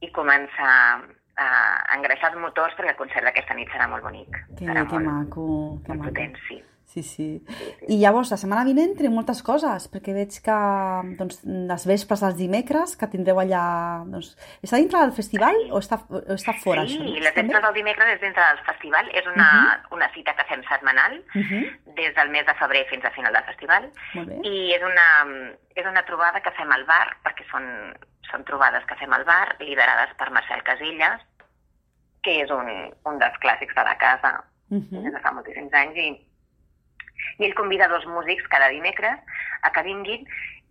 i 0.00 0.10
començar 0.16 0.72
a 1.40 1.46
engreixar 1.96 2.32
els 2.32 2.40
motors 2.40 2.74
perquè 2.76 2.90
el 2.92 2.98
concert 2.98 3.24
d'aquesta 3.24 3.54
nit 3.56 3.68
serà 3.72 3.86
molt 3.88 4.02
bonic. 4.04 4.32
Que, 4.58 4.64
serà 4.66 4.82
que 4.88 4.96
molt, 4.98 5.06
maco, 5.06 5.46
que 5.84 5.92
molt 5.94 6.00
maco. 6.00 6.08
potent, 6.10 6.36
sí. 6.48 6.58
Sí, 6.90 7.04
sí. 7.06 7.26
I 7.86 8.00
llavors, 8.00 8.32
la 8.32 8.36
setmana 8.40 8.64
vinent 8.66 8.96
tenim 8.98 9.12
moltes 9.14 9.44
coses, 9.46 9.84
perquè 9.92 10.10
veig 10.16 10.34
que 10.42 10.56
doncs, 11.20 11.36
les 11.46 11.84
vespres 11.86 12.22
dels 12.24 12.36
dimecres, 12.38 12.96
que 12.98 13.06
tindreu 13.12 13.38
allà... 13.38 13.60
Doncs, 14.10 14.32
està 14.66 14.80
dintre 14.80 14.98
del 15.04 15.12
festival 15.14 15.54
o 15.70 15.78
està, 15.78 16.00
o 16.10 16.34
està 16.34 16.54
fora, 16.58 16.82
sí, 16.90 16.96
això? 16.98 17.04
no? 17.06 17.12
les 17.22 17.36
vespres 17.36 17.62
del 17.66 17.76
dimecres 17.78 18.10
és 18.16 18.20
dintre 18.24 18.42
del 18.42 18.62
festival. 18.66 19.10
És 19.20 19.28
una, 19.30 19.48
una 19.94 20.08
cita 20.16 20.34
que 20.34 20.48
fem 20.50 20.64
setmanal, 20.66 21.20
Mhm, 21.34 21.94
des 21.94 22.14
del 22.16 22.30
mes 22.34 22.46
de 22.46 22.54
febrer 22.58 22.82
fins 22.90 23.04
al 23.04 23.14
final 23.14 23.32
del 23.38 23.44
festival. 23.46 23.86
I 24.42 24.72
és 24.74 24.82
una, 24.82 25.06
és 25.78 25.86
una 25.86 26.02
trobada 26.08 26.40
que 26.42 26.50
fem 26.58 26.72
al 26.74 26.82
bar, 26.88 27.06
perquè 27.22 27.46
són, 27.52 27.68
són 28.32 28.42
trobades 28.48 28.82
que 28.90 28.96
fem 28.98 29.12
al 29.14 29.24
bar, 29.28 29.54
liderades 29.60 30.16
per 30.18 30.30
Marcel 30.34 30.62
Casillas, 30.66 31.22
que 32.24 32.40
és 32.42 32.50
un, 32.50 32.66
un 33.06 33.18
dels 33.22 33.38
clàssics 33.42 33.74
de 33.78 33.84
la 33.86 33.94
casa 33.98 34.40
Mhm. 34.70 35.02
des 35.02 35.12
de 35.14 35.20
fa 35.22 35.32
moltíssims 35.34 35.72
anys, 35.74 35.96
i, 35.98 36.08
i 37.38 37.46
ell 37.46 37.56
convida 37.58 37.88
dos 37.88 38.06
músics 38.06 38.48
cada 38.52 38.68
dimecres 38.72 39.18
a 39.62 39.72
que 39.74 39.84
vinguin, 39.86 40.26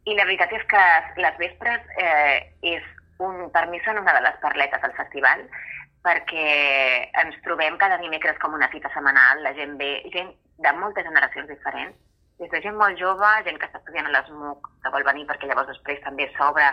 i 0.06 0.16
la 0.16 0.26
veritat 0.26 0.54
és 0.58 0.66
que 0.72 0.84
les 1.22 1.38
vespres 1.42 1.86
eh, 2.02 2.50
és 2.76 2.86
un, 3.20 3.50
per 3.54 3.68
mi 3.70 3.82
són 3.86 4.00
una 4.02 4.16
de 4.16 4.24
les 4.26 4.38
parletes 4.44 4.82
del 4.82 4.96
festival, 4.98 5.44
perquè 6.06 6.52
ens 7.24 7.40
trobem 7.44 7.78
cada 7.78 8.00
dimecres 8.02 8.38
com 8.40 8.56
una 8.56 8.70
cita 8.72 8.92
setmanal, 8.94 9.44
la 9.44 9.54
gent 9.58 9.76
ve, 9.80 9.98
gent 10.14 10.32
de 10.64 10.72
moltes 10.80 11.06
generacions 11.08 11.50
diferents, 11.52 11.98
des 12.40 12.52
de 12.54 12.62
gent 12.64 12.78
molt 12.80 12.96
jove, 13.00 13.30
gent 13.44 13.58
que 13.60 13.68
està 13.68 13.82
estudiant 13.82 14.08
a 14.08 14.14
l'ESMUC, 14.14 14.70
que 14.84 14.92
vol 14.94 15.04
venir 15.04 15.26
perquè 15.28 15.50
llavors 15.50 15.68
després 15.68 16.00
també 16.06 16.30
s'obre 16.38 16.70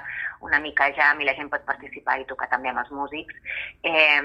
una 0.47 0.61
mica 0.63 0.87
jam 0.95 1.19
i 1.21 1.27
la 1.27 1.35
gent 1.35 1.51
pot 1.51 1.67
participar 1.67 2.21
i 2.21 2.29
tocar 2.31 2.47
també 2.53 2.71
amb 2.71 2.85
els 2.85 2.93
músics, 2.95 3.35
eh, 3.83 4.23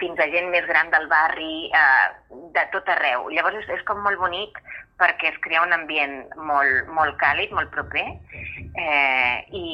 fins 0.00 0.20
a 0.20 0.28
gent 0.32 0.50
més 0.52 0.66
gran 0.68 0.90
del 0.92 1.06
barri, 1.12 1.68
eh, 1.74 2.40
de 2.56 2.64
tot 2.72 2.88
arreu. 2.94 3.28
Llavors 3.32 3.60
és, 3.62 3.68
és 3.78 3.84
com 3.88 4.02
molt 4.04 4.20
bonic 4.20 4.60
perquè 5.00 5.30
es 5.32 5.38
crea 5.44 5.62
un 5.64 5.74
ambient 5.76 6.16
molt, 6.48 6.88
molt 6.96 7.18
càlid, 7.20 7.52
molt 7.52 7.70
proper, 7.74 8.04
eh, 8.80 9.34
i, 9.52 9.66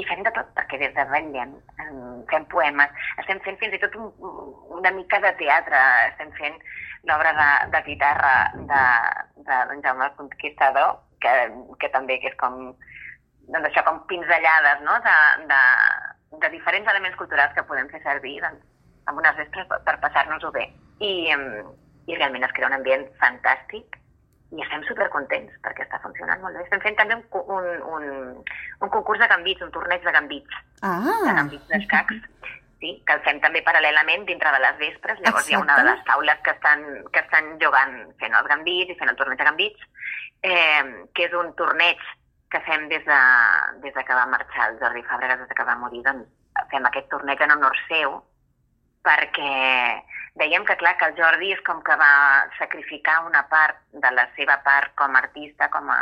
i 0.00 0.06
fem 0.08 0.24
de 0.26 0.32
tot, 0.34 0.50
perquè 0.56 0.80
des 0.80 0.94
de 0.96 1.04
vetllem, 1.12 1.54
em, 1.84 2.00
fem 2.32 2.46
poemes, 2.50 3.06
estem 3.22 3.38
fent 3.46 3.60
fins 3.60 3.76
i 3.76 3.82
tot 3.84 3.94
un, 4.00 4.10
una 4.80 4.90
mica 4.96 5.20
de 5.22 5.30
teatre, 5.38 5.84
estem 6.10 6.34
fent 6.40 6.58
l'obra 7.06 7.34
de, 7.38 7.48
de 7.76 7.82
guitarra 7.86 8.34
de, 8.56 8.82
de 9.46 9.60
d'en 9.70 9.86
Jaume 9.86 10.10
Conquistador, 10.18 10.98
que, 11.22 11.34
que 11.80 11.92
també 11.94 12.18
que 12.20 12.32
és 12.32 12.38
com 12.42 12.74
doncs 13.46 13.68
això, 13.68 13.84
com 13.86 14.02
pinzellades 14.10 14.82
no? 14.84 14.98
de, 15.04 15.16
de, 15.50 15.62
de 16.42 16.50
diferents 16.56 16.88
elements 16.90 17.18
culturals 17.20 17.52
que 17.56 17.66
podem 17.68 17.90
fer 17.92 18.00
servir 18.04 18.38
doncs, 18.42 18.62
amb 19.10 19.20
unes 19.20 19.36
vespres 19.40 19.68
per, 19.70 19.98
passar-nos-ho 20.02 20.50
bé. 20.54 20.68
I, 21.00 21.12
I 22.08 22.16
realment 22.16 22.46
es 22.46 22.56
crea 22.56 22.70
un 22.70 22.76
ambient 22.78 23.06
fantàstic 23.20 24.00
i 24.54 24.62
estem 24.62 24.84
supercontents 24.86 25.54
perquè 25.64 25.86
està 25.86 25.98
funcionant 26.02 26.42
molt 26.42 26.56
bé. 26.56 26.64
Estem 26.66 26.82
fent 26.84 26.98
també 26.98 27.16
un, 27.18 27.24
un, 27.56 27.70
un, 27.96 28.04
un 28.84 28.92
concurs 28.92 29.22
de 29.22 29.30
gambits, 29.30 29.64
un 29.66 29.72
torneig 29.74 30.04
de 30.04 30.12
gambits. 30.14 30.60
Ah. 30.82 31.00
De 31.02 31.32
gambits 31.40 31.72
d'escacs. 31.72 32.20
Sí, 32.82 32.90
que 33.06 33.14
el 33.16 33.22
fem 33.24 33.38
també 33.40 33.62
paral·lelament 33.64 34.26
dintre 34.28 34.50
de 34.52 34.60
les 34.60 34.76
vespres. 34.80 35.20
Llavors 35.24 35.46
Exacte. 35.46 35.52
hi 35.52 35.56
ha 35.56 35.62
una 35.62 35.78
de 35.78 35.86
les 35.88 36.04
taules 36.06 36.42
que 36.44 36.52
estan, 36.52 36.84
que 37.14 37.22
estan 37.24 37.54
jugant 37.62 37.96
fent 38.20 38.36
els 38.36 38.50
gambits 38.50 38.92
i 38.92 38.98
fent 38.98 39.12
el 39.12 39.18
torneig 39.20 39.40
de 39.40 39.48
gambits, 39.48 39.88
eh, 40.44 40.82
que 41.16 41.26
és 41.26 41.36
un 41.38 41.54
torneig 41.58 42.02
que 42.52 42.60
fem 42.68 42.86
des 42.92 43.02
de, 43.08 43.20
des 43.82 43.94
de 43.94 44.04
que 44.06 44.14
va 44.14 44.28
marxar 44.30 44.68
el 44.70 44.78
Jordi 44.82 45.02
Fàbregas, 45.08 45.40
des 45.40 45.50
de 45.50 45.56
que 45.58 45.66
va 45.66 45.78
morir, 45.80 46.04
doncs 46.06 46.68
fem 46.70 46.84
aquest 46.86 47.08
torneig 47.10 47.40
en 47.42 47.56
honor 47.56 47.78
seu, 47.88 48.20
perquè 49.04 50.02
veiem 50.40 50.64
que, 50.66 50.76
clar, 50.80 50.96
que 50.98 51.10
el 51.10 51.16
Jordi 51.18 51.52
és 51.54 51.62
com 51.66 51.82
que 51.86 51.96
va 52.00 52.12
sacrificar 52.58 53.20
una 53.28 53.44
part 53.50 53.80
de 53.92 54.10
la 54.16 54.26
seva 54.38 54.58
part 54.66 54.94
com 54.98 55.14
a 55.14 55.22
artista, 55.22 55.68
com 55.70 55.90
a, 55.92 56.00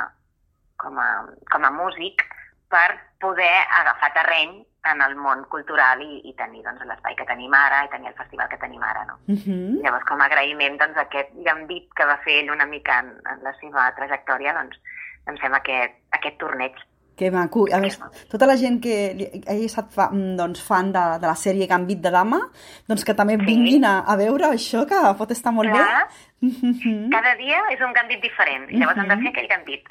com 0.81 0.99
a, 0.99 1.09
com 1.53 1.67
a 1.69 1.73
músic, 1.75 2.25
per 2.73 2.89
poder 3.21 3.53
agafar 3.81 4.13
terreny 4.17 4.63
en 4.91 5.03
el 5.05 5.15
món 5.15 5.45
cultural 5.53 6.01
i, 6.03 6.23
i 6.27 6.33
tenir 6.39 6.65
doncs, 6.65 6.83
l'espai 6.89 7.15
que 7.19 7.27
tenim 7.29 7.53
ara 7.55 7.85
i 7.85 7.91
tenir 7.93 8.11
el 8.11 8.17
festival 8.19 8.49
que 8.51 8.59
tenim 8.63 8.83
ara. 8.83 9.05
No? 9.07 9.19
Uh 9.29 9.37
-huh. 9.37 9.83
Llavors, 9.83 10.07
com 10.09 10.21
a 10.21 10.27
agraïment 10.27 10.79
doncs, 10.79 10.97
aquest 10.97 11.31
gambit 11.47 11.93
que 11.95 12.09
va 12.09 12.19
fer 12.25 12.41
ell 12.41 12.51
una 12.51 12.67
mica 12.67 12.99
en, 12.99 13.13
en 13.31 13.45
la 13.45 13.53
seva 13.61 13.93
trajectòria, 13.99 14.55
doncs, 14.55 14.81
doncs 15.27 15.41
fem 15.41 15.55
aquest, 15.55 15.95
aquest 16.11 16.39
torneig 16.39 16.75
que 17.17 17.31
maco. 17.31 17.67
A 17.73 17.79
més, 17.83 17.99
tota 18.31 18.49
la 18.49 18.57
gent 18.61 18.79
que 18.83 18.97
hagi 19.43 19.69
estat 19.69 19.93
fa, 19.95 20.09
mm, 20.11 20.35
doncs, 20.39 20.63
fan 20.65 20.93
de, 20.95 21.05
de 21.23 21.29
la 21.29 21.37
sèrie 21.39 21.69
Gambit 21.71 22.01
de 22.05 22.13
Dama, 22.15 22.41
doncs 22.89 23.05
que 23.05 23.15
també 23.19 23.37
sí. 23.39 23.47
vinguin 23.47 23.87
a, 23.89 23.99
a 24.09 24.17
veure 24.21 24.53
això, 24.53 24.85
que 24.89 25.01
pot 25.19 25.35
estar 25.35 25.53
molt 25.55 25.73
Clar. 25.73 25.87
bé. 25.87 26.29
Cada 27.15 27.37
dia 27.39 27.61
és 27.71 27.83
un 27.87 27.93
gambit 27.95 28.23
diferent, 28.25 28.67
llavors 28.73 28.99
uh 28.99 29.03
-huh. 29.03 29.13
hem 29.13 29.13
de 29.13 29.23
fer 29.23 29.31
aquell 29.31 29.51
gambit. 29.53 29.85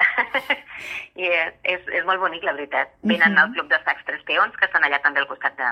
I 1.22 1.26
és, 1.62 1.82
és, 1.88 2.04
molt 2.04 2.20
bonic, 2.20 2.44
la 2.44 2.52
veritat. 2.52 2.88
Venen 3.02 3.32
uh 3.32 3.36
-huh. 3.36 3.42
al 3.42 3.52
Club 3.52 3.68
de 3.68 3.78
Sacs 3.84 4.04
Tres 4.04 4.22
Peons, 4.24 4.56
que 4.56 4.66
estan 4.66 4.82
allà 4.82 5.00
també 5.02 5.20
al 5.20 5.28
costat 5.28 5.56
de, 5.56 5.70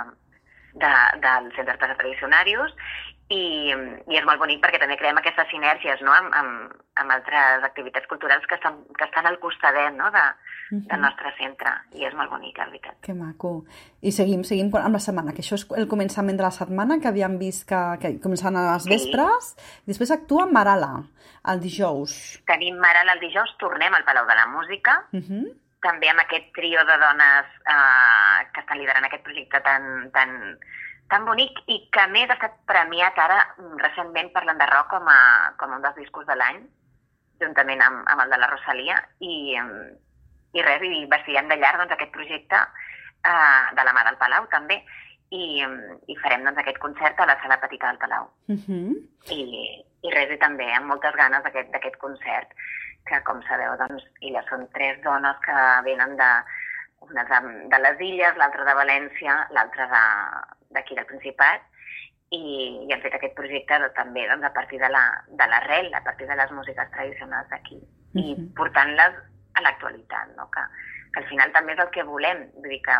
de, 0.74 0.92
del 1.26 1.52
Centre 1.56 1.76
de 1.76 1.94
Tradicionarius, 1.94 2.72
i, 3.30 3.70
i 4.10 4.18
és 4.18 4.24
molt 4.26 4.40
bonic 4.42 4.60
perquè 4.62 4.80
també 4.82 4.96
creem 4.98 5.18
aquestes 5.20 5.48
sinergies 5.52 6.02
no? 6.02 6.12
amb, 6.12 6.34
amb, 6.34 6.72
amb 7.02 7.14
altres 7.14 7.62
activitats 7.68 8.10
culturals 8.10 8.46
que 8.50 8.58
estan, 8.58 8.82
que 8.98 9.06
estan 9.06 9.26
al 9.26 9.38
costadet 9.38 9.94
no? 9.94 10.10
de, 10.10 10.24
del 10.70 11.00
nostre 11.02 11.32
centre 11.38 11.72
i 11.98 12.04
és 12.06 12.14
molt 12.14 12.30
bonic, 12.30 12.58
la 12.58 12.66
veritat. 12.70 12.96
Que 13.02 13.14
maco. 13.16 13.64
I 14.06 14.12
seguim, 14.14 14.44
seguim 14.46 14.70
amb 14.78 14.96
la 14.96 15.02
setmana, 15.02 15.34
que 15.34 15.42
això 15.42 15.58
és 15.58 15.64
el 15.76 15.88
començament 15.90 16.38
de 16.38 16.46
la 16.46 16.52
setmana, 16.54 17.00
que 17.02 17.10
havíem 17.10 17.38
vist 17.40 17.66
que, 17.68 17.80
que 18.02 18.12
començaven 18.22 18.58
a 18.60 18.66
les 18.72 18.86
vespres, 18.90 19.50
sí. 19.56 19.72
i 19.84 19.92
després 19.92 20.14
actua 20.14 20.46
Marala, 20.46 20.92
el 21.50 21.62
dijous. 21.64 22.14
Tenim 22.50 22.78
Marala 22.78 23.16
el 23.16 23.24
dijous, 23.24 23.56
tornem 23.58 23.94
al 23.96 24.06
Palau 24.06 24.28
de 24.28 24.36
la 24.38 24.46
Música, 24.52 25.00
uh 25.12 25.18
-huh. 25.18 25.44
també 25.82 26.10
amb 26.10 26.20
aquest 26.20 26.52
trio 26.54 26.84
de 26.84 26.98
dones 27.06 27.46
eh, 27.66 28.38
que 28.52 28.60
estan 28.60 28.78
liderant 28.78 29.04
aquest 29.04 29.24
projecte 29.24 29.60
tan, 29.60 30.10
tan, 30.12 30.58
tan 31.08 31.24
bonic 31.24 31.58
i 31.66 31.88
que 31.90 32.00
a 32.00 32.08
més 32.08 32.30
ha 32.30 32.34
estat 32.34 32.54
premiat 32.66 33.18
ara 33.18 33.56
recentment 33.78 34.30
per 34.32 34.44
l'Enderroc 34.44 34.88
com, 34.88 35.08
a, 35.08 35.52
com 35.56 35.72
un 35.72 35.82
dels 35.82 35.96
discos 35.96 36.26
de 36.26 36.36
l'any, 36.36 36.62
juntament 37.40 37.82
amb, 37.82 38.06
amb 38.06 38.22
el 38.22 38.30
de 38.30 38.38
la 38.38 38.46
Rosalia, 38.46 39.02
i, 39.18 39.56
i 40.52 40.62
res, 40.66 40.82
i 40.82 41.06
vestiguem 41.10 41.48
de 41.50 41.58
llarg 41.60 41.82
doncs, 41.82 41.94
aquest 41.94 42.12
projecte 42.14 42.58
eh, 42.58 43.62
de 43.76 43.86
la 43.86 43.94
mà 43.96 44.04
del 44.08 44.18
Palau 44.22 44.48
també 44.54 44.80
i, 45.30 45.62
i 46.10 46.16
farem 46.22 46.44
doncs, 46.46 46.58
aquest 46.62 46.80
concert 46.82 47.20
a 47.20 47.28
la 47.30 47.38
sala 47.42 47.60
petita 47.62 47.90
del 47.90 48.00
Palau. 48.02 48.30
Uh 48.48 48.56
-huh. 48.56 48.94
I, 49.36 49.40
I 50.02 50.14
res, 50.14 50.30
i 50.34 50.38
també 50.38 50.72
amb 50.74 50.86
moltes 50.86 51.14
ganes 51.14 51.42
d'aquest 51.44 51.96
concert, 51.98 52.48
que 53.06 53.20
com 53.24 53.42
sabeu, 53.42 53.76
doncs, 53.76 54.04
elles 54.20 54.46
són 54.48 54.68
tres 54.74 55.00
dones 55.02 55.36
que 55.46 55.56
venen 55.84 56.16
de, 56.16 56.30
una 57.00 57.24
de, 57.24 57.40
de 57.72 57.78
les 57.78 58.00
Illes, 58.00 58.36
l'altra 58.36 58.64
de 58.64 58.74
València, 58.74 59.46
l'altra 59.50 59.86
d'aquí 60.70 60.94
de, 60.94 61.00
del 61.00 61.10
Principat, 61.12 61.60
i, 62.30 62.42
i 62.86 62.92
hem 62.92 63.00
fet 63.00 63.14
aquest 63.14 63.34
projecte 63.34 63.78
també 63.96 64.26
doncs, 64.28 64.44
a 64.44 64.52
partir 64.54 64.78
de 64.78 64.90
l'arrel, 64.90 65.90
la, 65.90 65.98
a 65.98 66.02
partir 66.02 66.26
de 66.26 66.36
les 66.36 66.50
músiques 66.50 66.90
tradicionals 66.90 67.48
d'aquí, 67.50 67.76
uh 67.76 68.20
-huh. 68.20 68.22
i 68.22 68.52
portant-les 68.56 69.14
a 69.60 69.66
l'actualitat, 69.66 70.32
no? 70.38 70.48
que, 70.54 70.64
que 71.12 71.22
al 71.22 71.28
final 71.28 71.52
també 71.56 71.76
és 71.76 71.84
el 71.84 71.92
que 71.94 72.06
volem. 72.08 72.48
Vull 72.56 72.74
dir 72.74 72.80
que 72.86 72.96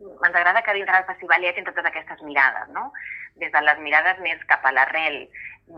ens 0.00 0.34
agrada 0.34 0.62
que 0.64 0.74
dintre 0.76 0.96
del 0.96 1.08
festival 1.12 1.44
hi 1.44 1.52
hagi 1.52 1.64
totes 1.68 1.88
aquestes 1.88 2.24
mirades, 2.26 2.68
no? 2.74 2.90
des 3.40 3.52
de 3.52 3.62
les 3.62 3.80
mirades 3.84 4.20
més 4.24 4.42
cap 4.50 4.64
a 4.64 4.72
l'arrel, 4.72 5.22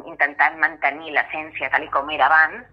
intentant 0.06 0.58
mantenir 0.62 1.14
l'essència 1.14 1.70
tal 1.74 1.86
com 1.94 2.10
era 2.14 2.26
abans, 2.30 2.66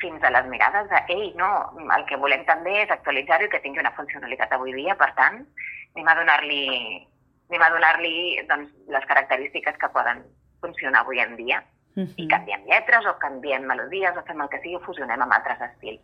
fins 0.00 0.22
a 0.24 0.30
les 0.32 0.46
mirades 0.48 0.88
de, 0.88 1.00
ei, 1.12 1.26
no, 1.36 1.48
el 1.96 2.06
que 2.08 2.16
volem 2.20 2.46
també 2.48 2.78
és 2.82 2.92
actualitzar-ho 2.92 3.46
i 3.46 3.50
que 3.52 3.60
tingui 3.64 3.82
una 3.82 3.92
funcionalitat 3.96 4.52
avui 4.56 4.72
dia, 4.76 4.96
per 5.00 5.10
tant, 5.18 5.42
anem 5.94 6.08
a 6.08 6.16
donar-li 6.22 6.62
anem 7.50 7.64
a 7.66 7.70
donar-li 7.74 8.14
doncs, 8.48 8.70
les 8.94 9.06
característiques 9.10 9.76
que 9.76 9.92
poden 9.92 10.22
funcionar 10.62 11.04
avui 11.04 11.20
en 11.20 11.36
dia 11.36 11.62
Uh 11.96 12.06
-huh. 12.06 12.14
i 12.22 12.28
canviem 12.28 12.62
lletres 12.70 13.04
o 13.04 13.18
canviem 13.18 13.64
melodies 13.66 14.16
o 14.16 14.22
fem 14.22 14.40
el 14.40 14.48
que 14.48 14.60
sigui 14.60 14.76
o 14.76 14.80
fusionem 14.80 15.22
amb 15.22 15.32
altres 15.32 15.60
estils. 15.60 16.00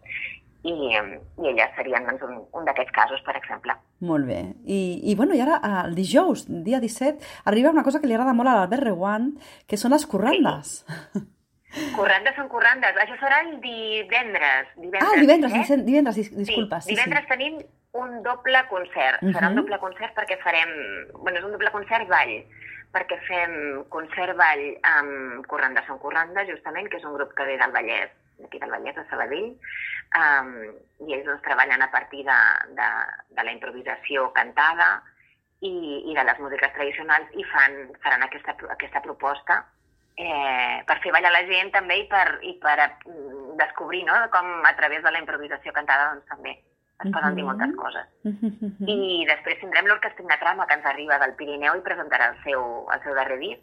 I, 0.65 0.73
i 0.73 1.49
elles 1.51 1.77
serien 1.77 2.07
doncs, 2.09 2.25
un, 2.27 2.41
un 2.59 2.65
d'aquests 2.67 2.95
casos, 2.97 3.21
per 3.27 3.37
exemple. 3.37 3.77
Molt 4.01 4.27
bé. 4.27 4.41
I, 4.65 4.81
I, 5.11 5.15
bueno, 5.19 5.37
i 5.37 5.41
ara, 5.45 5.61
el 5.85 5.95
dijous, 5.95 6.47
dia 6.49 6.81
17, 6.81 7.25
arriba 7.45 7.71
una 7.75 7.85
cosa 7.87 8.01
que 8.01 8.09
li 8.09 8.17
agrada 8.17 8.35
molt 8.35 8.51
a 8.51 8.57
l'Albert 8.59 8.85
Reguant, 8.89 9.33
que 9.69 9.79
són 9.81 9.95
les 9.95 10.07
corrandes. 10.11 10.83
Sí. 11.15 11.25
Corrandes 11.93 12.37
són 12.39 12.49
corrandes. 12.49 12.97
Això 13.03 13.17
serà 13.21 13.43
el 13.45 13.57
divendres. 13.61 14.71
divendres 14.79 15.03
ah, 15.05 15.19
divendres, 15.21 15.57
eh? 15.57 15.81
divendres, 15.85 16.21
disculpa. 16.33 16.81
Sí, 16.81 16.95
divendres 16.95 17.27
sí. 17.27 17.31
tenim 17.35 17.59
un 18.01 18.23
doble 18.23 18.63
concert. 18.71 19.21
Uh 19.21 19.29
-huh. 19.29 19.35
Serà 19.35 19.51
un 19.51 19.57
doble 19.61 19.79
concert 19.79 20.15
perquè 20.17 20.39
farem... 20.43 20.71
Bueno, 21.21 21.39
és 21.39 21.45
un 21.45 21.53
doble 21.53 21.71
concert 21.71 22.09
ball 22.09 22.45
perquè 22.97 23.19
fem 23.27 23.85
concert 23.93 24.37
ball 24.39 24.63
amb 24.83 25.47
Corranda 25.51 25.85
Són 25.87 25.99
Corranda, 25.99 26.47
justament, 26.49 26.89
que 26.89 26.97
és 26.97 27.05
un 27.05 27.17
grup 27.19 27.35
que 27.37 27.45
ve 27.45 27.59
del 27.61 27.75
Vallès, 27.75 28.11
d'aquí 28.43 28.61
del 28.63 28.73
Vallès, 28.75 28.97
de 28.97 29.05
Sabadell, 29.11 29.53
um, 30.21 30.51
i 31.07 31.17
ells 31.17 31.29
doncs, 31.29 31.45
treballen 31.47 31.83
a 31.83 31.91
partir 31.93 32.25
de, 32.27 32.41
de, 32.79 32.89
de 33.39 33.47
la 33.49 33.55
improvisació 33.55 34.29
cantada 34.37 34.91
i, 35.61 35.73
i 36.11 36.15
de 36.17 36.27
les 36.29 36.43
músiques 36.43 36.75
tradicionals 36.77 37.33
i 37.35 37.47
fan, 37.53 37.81
faran 38.05 38.27
aquesta, 38.27 38.57
aquesta 38.77 39.03
proposta 39.05 39.63
eh, 40.17 40.83
per 40.89 40.99
fer 41.05 41.13
ballar 41.13 41.33
la 41.33 41.45
gent 41.49 41.73
també 41.75 42.01
i 42.03 42.07
per, 42.11 42.27
i 42.45 42.55
per 42.61 42.77
mm, 42.81 43.57
descobrir 43.61 44.05
no? 44.09 44.17
com 44.33 44.49
a 44.65 44.73
través 44.79 45.05
de 45.05 45.13
la 45.13 45.21
improvisació 45.23 45.73
cantada 45.77 46.13
doncs, 46.13 46.29
també 46.33 46.57
es 47.05 47.13
poden 47.13 47.35
dir 47.37 47.45
moltes 47.45 47.73
coses. 47.77 48.07
I 48.89 49.27
després 49.29 49.59
tindrem 49.61 49.89
l'Orquestra 49.91 50.39
Trama, 50.41 50.65
que 50.65 50.79
ens 50.79 50.87
arriba 50.89 51.19
del 51.21 51.35
Pirineu 51.37 51.77
i 51.77 51.85
presentarà 51.85 52.31
el 52.33 52.39
seu, 52.41 52.63
el 52.89 53.03
seu 53.05 53.17
darrer 53.19 53.37
disc. 53.43 53.61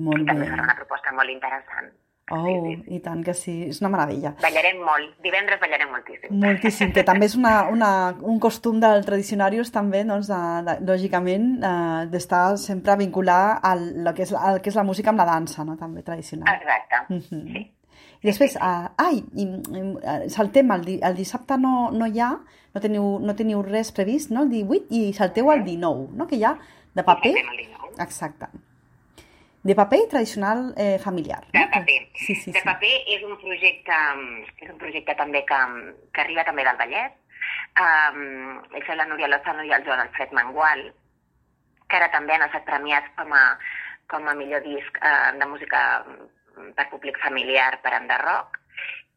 Molt 0.00 0.24
I 0.24 0.28
també 0.30 0.46
bé. 0.46 0.54
farà 0.54 0.64
una 0.64 0.78
proposta 0.78 1.12
molt 1.12 1.28
interessant. 1.28 1.90
Oh, 2.32 2.46
sí, 2.46 2.54
sí. 2.64 2.94
i 2.96 3.00
tant 3.04 3.20
que 3.24 3.34
sí, 3.36 3.54
és 3.68 3.82
una 3.82 3.90
meravella. 3.92 4.32
Ballarem 4.40 4.78
molt, 4.80 5.10
divendres 5.24 5.60
ballarem 5.60 5.90
moltíssim. 5.92 6.32
Moltíssim, 6.40 6.92
que 6.96 7.04
també 7.04 7.28
és 7.28 7.36
una, 7.36 7.54
una, 7.68 7.90
un 8.24 8.40
costum 8.40 8.80
del 8.80 9.04
tradicionarius 9.04 9.72
també, 9.74 10.00
doncs, 10.08 10.30
de, 10.32 10.40
de, 10.68 10.78
lògicament, 10.88 11.50
eh, 11.60 12.06
d'estar 12.12 12.56
sempre 12.62 12.96
vincular 13.02 13.58
al, 13.68 13.84
lo 14.06 14.16
que 14.16 14.24
és, 14.24 14.32
al 14.32 14.62
que 14.64 14.72
és 14.72 14.80
la 14.80 14.86
música 14.88 15.12
amb 15.12 15.20
la 15.20 15.28
dansa, 15.28 15.66
no?, 15.68 15.76
també 15.76 16.06
tradicional. 16.08 16.48
Exacte, 16.56 17.04
uh 17.12 17.20
-huh. 17.20 17.44
sí. 17.52 17.68
I 18.22 18.26
després, 18.26 18.56
uh, 18.56 18.88
ai, 18.96 19.22
i, 19.34 19.44
i, 19.44 20.28
saltem, 20.30 20.70
el, 20.70 20.84
di, 20.84 20.98
el 21.02 21.14
dissabte 21.14 21.58
no, 21.58 21.90
no 21.90 22.06
hi 22.06 22.20
ha, 22.20 22.32
no 22.72 22.80
teniu, 22.80 23.18
no 23.18 23.34
teniu 23.34 23.62
res 23.62 23.92
previst, 23.92 24.30
no?, 24.30 24.42
el 24.42 24.48
18, 24.48 24.86
i 24.90 25.12
salteu 25.12 25.52
el 25.52 25.64
19, 25.64 26.08
no?, 26.16 26.26
que 26.26 26.36
hi 26.36 26.44
ha 26.44 26.56
de 26.94 27.02
paper. 27.02 27.34
Exacte. 27.98 28.46
De 29.62 29.74
paper 29.78 30.08
tradicional 30.10 30.74
eh, 30.76 30.98
familiar. 30.98 31.46
De 31.52 31.66
paper. 31.72 32.08
Sí, 32.14 32.34
sí, 32.34 32.50
de 32.50 32.58
sí. 32.58 32.66
paper 32.66 32.94
és 33.14 33.22
un 33.22 33.36
projecte, 33.38 33.98
és 34.58 34.70
un 34.72 34.78
projecte 34.80 35.14
també 35.18 35.44
que, 35.46 35.60
que 36.10 36.24
arriba 36.24 36.44
també 36.48 36.64
del 36.66 36.80
Vallès. 36.80 37.14
Um, 37.82 38.58
és 38.78 38.90
la 38.98 39.06
Núria 39.06 39.30
Lozano 39.30 39.62
i 39.66 39.70
el 39.74 39.86
Joan 39.86 40.02
Alfred 40.02 40.34
Mangual, 40.36 40.82
que 41.86 41.98
ara 41.98 42.10
també 42.12 42.34
han 42.34 42.44
estat 42.48 42.66
premiats 42.66 43.08
com 43.16 43.32
a, 43.38 43.44
com 44.10 44.26
a 44.28 44.34
millor 44.38 44.66
disc 44.66 44.98
uh, 44.98 45.30
de 45.38 45.48
música 45.48 45.80
per 46.76 46.88
públic 46.90 47.18
familiar 47.22 47.78
per 47.82 47.94
Enderroc 47.96 48.58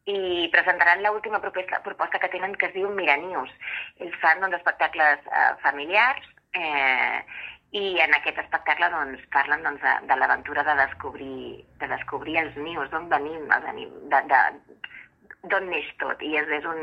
i 0.06 0.46
presentaran 0.54 1.02
l'última 1.02 1.40
proposta, 1.42 1.82
proposta 1.82 2.20
que 2.22 2.30
tenen 2.30 2.54
que 2.54 2.70
es 2.70 2.74
diu 2.76 2.88
Miranius. 2.94 3.50
Ells 3.98 4.14
fan 4.22 4.40
doncs, 4.42 4.54
espectacles 4.60 5.24
eh, 5.26 5.52
familiars 5.64 6.28
eh, 6.54 7.18
i 7.76 8.00
en 8.00 8.14
aquest 8.16 8.38
espectacle 8.40 8.88
doncs, 8.92 9.24
parlen 9.34 9.64
doncs, 9.66 9.82
de, 9.84 9.94
de 10.08 10.16
l'aventura 10.18 10.64
de 10.64 10.76
descobrir, 10.80 11.64
de 11.80 11.88
descobrir 11.90 12.38
els 12.42 12.56
nius, 12.56 12.88
d'on 12.92 13.08
venim, 13.12 13.42
els 13.52 13.66
venim 13.68 13.92
de, 14.12 14.20
de, 14.30 14.40
d'on 15.52 15.68
neix 15.72 15.90
tot. 16.00 16.22
I 16.24 16.38
és, 16.40 16.48
és, 16.60 16.64
un, 16.68 16.80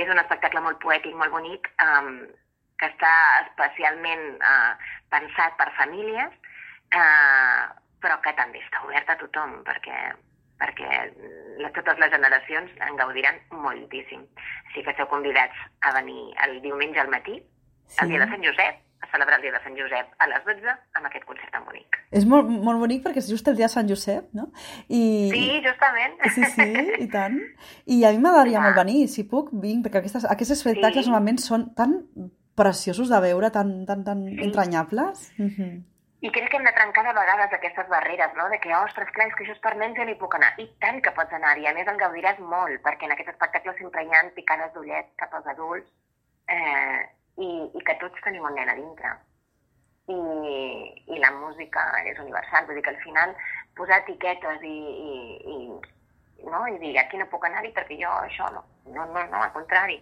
és 0.00 0.10
un 0.10 0.20
espectacle 0.22 0.62
molt 0.64 0.80
poètic, 0.82 1.14
molt 1.20 1.34
bonic, 1.34 1.70
um, 1.86 2.18
que 2.80 2.90
està 2.90 3.14
especialment 3.44 4.26
uh, 4.42 4.74
pensat 5.14 5.54
per 5.60 5.70
famílies, 5.78 6.34
uh, 6.98 7.70
però 8.02 8.18
que 8.24 8.34
també 8.36 8.62
està 8.64 8.82
obert 8.88 9.10
a 9.10 9.20
tothom, 9.22 9.60
perquè 9.68 9.98
perquè 10.54 10.88
la, 11.60 11.70
totes 11.74 11.98
les 11.98 12.12
generacions 12.12 12.70
en 12.86 12.98
gaudiran 12.98 13.40
moltíssim. 13.64 14.22
Així 14.68 14.84
que 14.84 14.92
esteu 14.92 15.08
convidats 15.10 15.64
a 15.82 15.90
venir 15.96 16.30
el 16.46 16.60
diumenge 16.62 17.02
al 17.02 17.10
matí, 17.10 17.40
sí. 17.88 17.98
el 18.04 18.12
dia 18.12 18.22
de 18.22 18.28
Sant 18.30 18.44
Josep, 18.46 18.78
a 19.04 19.10
celebrar 19.12 19.38
el 19.38 19.44
dia 19.44 19.52
de 19.52 19.60
Sant 19.62 19.76
Josep 19.78 20.12
a 20.18 20.28
les 20.30 20.44
12 20.48 20.74
amb 20.98 21.08
aquest 21.08 21.26
concert 21.28 21.52
tan 21.52 21.64
bonic. 21.68 21.98
És 22.10 22.26
molt, 22.28 22.48
molt 22.48 22.80
bonic 22.80 23.04
perquè 23.04 23.20
és 23.22 23.30
just 23.30 23.48
el 23.50 23.58
dia 23.58 23.68
de 23.68 23.74
Sant 23.74 23.90
Josep, 23.90 24.30
no? 24.36 24.48
I... 24.88 25.02
Sí, 25.32 25.44
justament. 25.64 26.16
Sí, 26.34 26.48
sí, 26.56 26.68
i 27.04 27.08
tant. 27.12 27.38
I 27.84 28.02
a 28.08 28.12
mi 28.14 28.22
m'agradaria 28.24 28.60
ah. 28.62 28.68
molt 28.68 28.80
venir, 28.80 29.06
si 29.12 29.26
puc, 29.30 29.52
vinc, 29.64 29.84
perquè 29.86 30.02
aquestes, 30.02 30.28
aquests 30.30 30.56
espectacles 30.58 31.04
sí. 31.04 31.12
normalment 31.12 31.42
són 31.44 31.68
tan 31.78 31.98
preciosos 32.56 33.10
de 33.10 33.20
veure, 33.24 33.50
tan, 33.54 33.74
tan, 33.88 34.06
tan 34.06 34.24
sí. 34.28 34.38
entranyables. 34.46 35.32
Uh 35.38 35.50
-huh. 35.50 35.72
I 36.24 36.30
crec 36.32 36.48
que 36.50 36.56
hem 36.56 36.64
de 36.64 36.72
trencar 36.72 37.04
de 37.04 37.12
vegades 37.12 37.52
aquestes 37.52 37.88
barreres, 37.88 38.30
no? 38.36 38.48
De 38.48 38.58
que, 38.58 38.70
ostres, 38.74 39.10
clar, 39.12 39.26
és 39.28 39.34
que 39.34 39.44
això 39.44 39.52
és 39.52 39.60
per 39.60 39.76
nens 39.76 39.98
i 39.98 40.04
no 40.04 40.12
hi 40.12 40.22
puc 40.22 40.34
anar. 40.34 40.54
I 40.56 40.66
tant 40.80 41.02
que 41.02 41.12
pots 41.12 41.32
anar-hi, 41.32 41.66
a 41.66 41.74
més 41.74 41.86
en 41.86 41.98
gaudiràs 42.00 42.38
molt, 42.38 42.80
perquè 42.86 43.04
en 43.04 43.12
aquest 43.12 43.28
espectacle 43.28 43.74
sempre 43.76 44.04
hi 44.04 44.08
ha 44.08 44.22
picades 44.34 44.72
d'ullet 44.72 45.06
cap 45.20 45.34
als 45.34 45.46
adults 45.46 45.90
eh, 46.48 47.00
i, 47.36 47.48
i 47.74 47.84
que 47.86 47.96
tots 48.02 48.20
tenim 48.26 48.44
un 48.44 48.54
nen 48.58 48.70
a 48.70 48.76
dintre. 48.78 49.14
I, 50.12 50.18
I 51.14 51.18
la 51.18 51.32
música 51.38 51.82
és 52.04 52.18
universal, 52.20 52.66
vull 52.68 52.78
dir 52.78 52.84
que 52.84 52.92
al 52.92 53.02
final 53.02 53.34
posar 53.78 54.02
etiquetes 54.02 54.64
i, 54.68 54.76
i, 55.08 55.14
i 55.54 55.58
no? 56.44 56.64
I 56.68 56.78
dir, 56.78 56.94
aquí 57.00 57.20
no 57.20 57.28
puc 57.32 57.46
anar-hi 57.48 57.72
perquè 57.76 57.98
jo 58.00 58.12
això 58.22 58.50
no. 58.54 58.64
No, 58.92 59.06
no, 59.12 59.22
no, 59.30 59.40
al 59.40 59.52
contrari. 59.54 59.96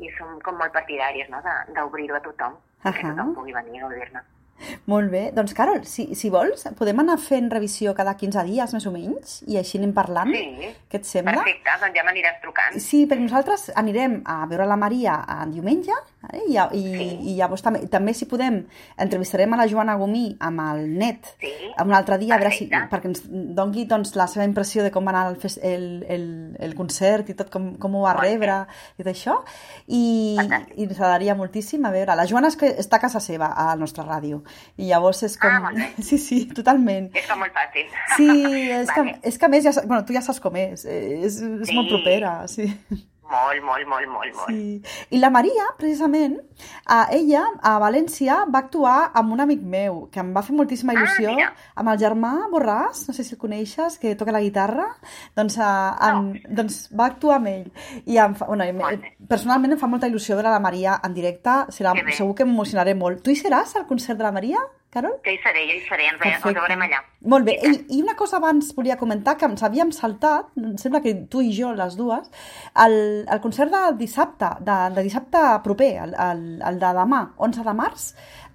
I 0.00 0.10
som 0.16 0.38
com 0.44 0.60
molt 0.60 0.72
partidàries, 0.76 1.28
no?, 1.32 1.42
d'obrir-ho 1.76 2.16
a 2.16 2.22
tothom, 2.26 2.54
uh 2.54 2.84
-huh. 2.84 2.92
que 2.94 3.08
tothom 3.08 3.34
pugui 3.34 3.52
venir 3.52 3.82
a 3.82 3.88
gaudir-ne. 3.88 4.22
Molt 4.86 5.10
bé. 5.10 5.30
Doncs, 5.32 5.54
Carol, 5.56 5.84
si, 5.88 6.14
si 6.18 6.30
vols, 6.32 6.66
podem 6.78 6.98
anar 7.02 7.16
fent 7.22 7.50
revisió 7.52 7.94
cada 7.96 8.16
15 8.20 8.44
dies, 8.44 8.74
més 8.76 8.86
o 8.86 8.92
menys, 8.94 9.42
i 9.48 9.56
així 9.60 9.78
anem 9.78 9.92
parlant. 9.96 10.32
Sí. 10.34 10.70
Què 10.90 11.00
et 11.00 11.08
sembla? 11.08 11.32
Perfecte, 11.40 11.76
doncs 11.80 11.96
ja 11.96 12.04
m'aniràs 12.04 12.40
trucant. 12.42 12.78
Sí, 12.78 13.06
perquè 13.06 13.26
nosaltres 13.26 13.70
anirem 13.82 14.22
a 14.24 14.44
veure 14.50 14.66
la 14.66 14.76
Maria 14.76 15.24
en 15.40 15.54
diumenge? 15.56 15.96
I, 16.20 16.52
i, 16.52 16.80
sí. 16.84 17.04
i 17.32 17.34
llavors 17.38 17.62
també, 17.64 17.80
també, 17.88 18.12
si 18.12 18.26
podem, 18.28 18.58
entrevistarem 19.00 19.54
a 19.56 19.58
la 19.62 19.66
Joana 19.70 19.94
Gomí 19.96 20.26
amb 20.44 20.60
el 20.66 20.82
net 21.00 21.30
sí. 21.40 21.50
un 21.80 21.94
altre 21.96 22.18
dia, 22.20 22.34
a 22.36 22.38
veure 22.42 22.52
si, 22.52 22.66
perquè 22.68 23.08
ens 23.08 23.22
dongui 23.56 23.86
doncs, 23.88 24.12
la 24.20 24.26
seva 24.28 24.44
impressió 24.44 24.84
de 24.84 24.92
com 24.92 25.08
va 25.08 25.14
anar 25.14 25.22
el, 25.30 25.38
el, 25.64 25.86
el, 26.12 26.26
el 26.60 26.76
concert 26.76 27.32
i 27.32 27.36
tot, 27.38 27.48
com, 27.52 27.72
com 27.80 27.96
ho 27.96 28.04
va 28.04 28.12
rebre 28.18 28.60
i 29.00 29.06
això. 29.08 29.38
I, 29.88 30.02
i 30.36 30.84
ens 30.84 30.98
agradaria 30.98 31.38
moltíssim 31.38 31.88
a 31.88 31.94
veure. 31.94 32.16
La 32.18 32.28
Joana 32.28 32.52
és 32.52 32.58
que 32.60 32.68
està 32.84 33.00
a 33.00 33.04
casa 33.06 33.22
seva, 33.24 33.48
a 33.56 33.70
la 33.72 33.78
nostra 33.80 34.04
ràdio, 34.04 34.42
i 34.76 34.90
llavors 34.90 35.24
és 35.26 35.38
com... 35.40 35.70
Ah, 35.70 35.88
sí, 36.10 36.20
sí, 36.20 36.42
totalment. 36.52 37.08
És 37.16 37.30
com 37.30 37.40
molt 37.40 37.56
fàcil. 37.56 37.88
Sí, 38.18 38.28
és, 38.28 38.90
vale. 38.92 39.16
que, 39.16 39.30
és 39.32 39.40
que 39.40 39.48
a 39.48 39.52
més, 39.56 39.64
ja, 39.64 39.72
bueno, 39.86 40.04
tu 40.04 40.16
ja 40.16 40.24
saps 40.26 40.42
com 40.44 40.60
és, 40.60 40.84
és, 40.84 41.40
és 41.40 41.70
sí. 41.72 41.78
molt 41.80 41.88
propera, 41.88 42.42
sí. 42.50 42.68
Molt, 43.30 43.62
molt, 43.62 43.86
molt, 43.86 44.08
molt, 44.10 44.32
molt. 44.34 44.50
Sí. 44.50 44.80
I 45.14 45.20
la 45.22 45.30
Maria, 45.30 45.68
precisament, 45.78 46.34
a 46.90 47.04
ella, 47.14 47.44
a 47.62 47.76
València, 47.82 48.40
va 48.50 48.64
actuar 48.64 48.96
amb 49.14 49.36
un 49.36 49.42
amic 49.44 49.62
meu, 49.62 50.00
que 50.10 50.18
em 50.22 50.32
va 50.34 50.42
fer 50.42 50.56
moltíssima 50.58 50.96
ah, 50.96 50.98
il·lusió, 50.98 51.36
ah, 51.44 51.52
amb 51.78 51.92
el 51.92 52.00
germà 52.02 52.32
Borràs, 52.50 53.04
no 53.06 53.14
sé 53.14 53.26
si 53.26 53.36
el 53.36 53.40
coneixes, 53.42 54.00
que 54.02 54.16
toca 54.18 54.34
la 54.34 54.42
guitarra, 54.42 54.88
doncs, 55.38 55.60
a, 55.62 55.70
amb, 56.08 56.34
no. 56.40 56.56
doncs 56.62 56.80
va 56.90 57.06
actuar 57.12 57.38
amb 57.38 57.52
ell. 57.52 57.70
I 58.10 58.18
em 58.24 58.34
fa, 58.34 58.50
bueno, 58.50 58.66
em, 58.66 59.06
personalment 59.30 59.78
em 59.78 59.80
fa 59.80 59.90
molta 59.90 60.10
il·lusió 60.10 60.34
veure 60.34 60.50
la 60.50 60.62
Maria 60.66 60.98
en 61.06 61.14
directe, 61.14 61.60
serà, 61.76 61.94
que 61.94 62.18
segur 62.18 62.34
que 62.34 62.48
m'emocionaré 62.48 62.98
molt. 62.98 63.22
Tu 63.22 63.36
hi 63.36 63.40
seràs 63.44 63.78
al 63.78 63.86
concert 63.86 64.18
de 64.18 64.26
la 64.26 64.34
Maria? 64.34 64.66
Carol? 64.90 65.12
Que 65.22 65.36
hi 65.36 65.38
seré, 65.38 65.62
jo 65.68 65.76
hi 65.78 65.82
seré, 65.86 66.08
ens, 66.10 66.22
ens 66.26 66.42
veurem 66.42 66.80
allà. 66.82 66.98
Molt 67.30 67.46
bé, 67.46 67.54
I, 67.62 67.76
i 67.94 68.00
una 68.02 68.16
cosa 68.18 68.40
abans 68.40 68.72
volia 68.74 68.96
comentar, 68.98 69.36
que 69.38 69.46
ens 69.46 69.62
havíem 69.62 69.92
saltat, 69.94 70.48
em 70.58 70.72
sembla 70.82 70.98
que 71.04 71.12
tu 71.30 71.44
i 71.46 71.52
jo, 71.54 71.70
les 71.78 71.94
dues, 71.98 72.26
el, 72.84 72.96
el 73.22 73.42
concert 73.44 73.70
de 73.70 73.82
dissabte, 74.00 74.48
de, 74.66 74.78
de 74.96 75.04
dissabte 75.06 75.44
proper, 75.62 75.92
el, 76.06 76.16
el, 76.26 76.42
el 76.72 76.80
de 76.82 76.90
demà, 76.98 77.20
11 77.38 77.66
de 77.68 77.74
març, 77.78 78.08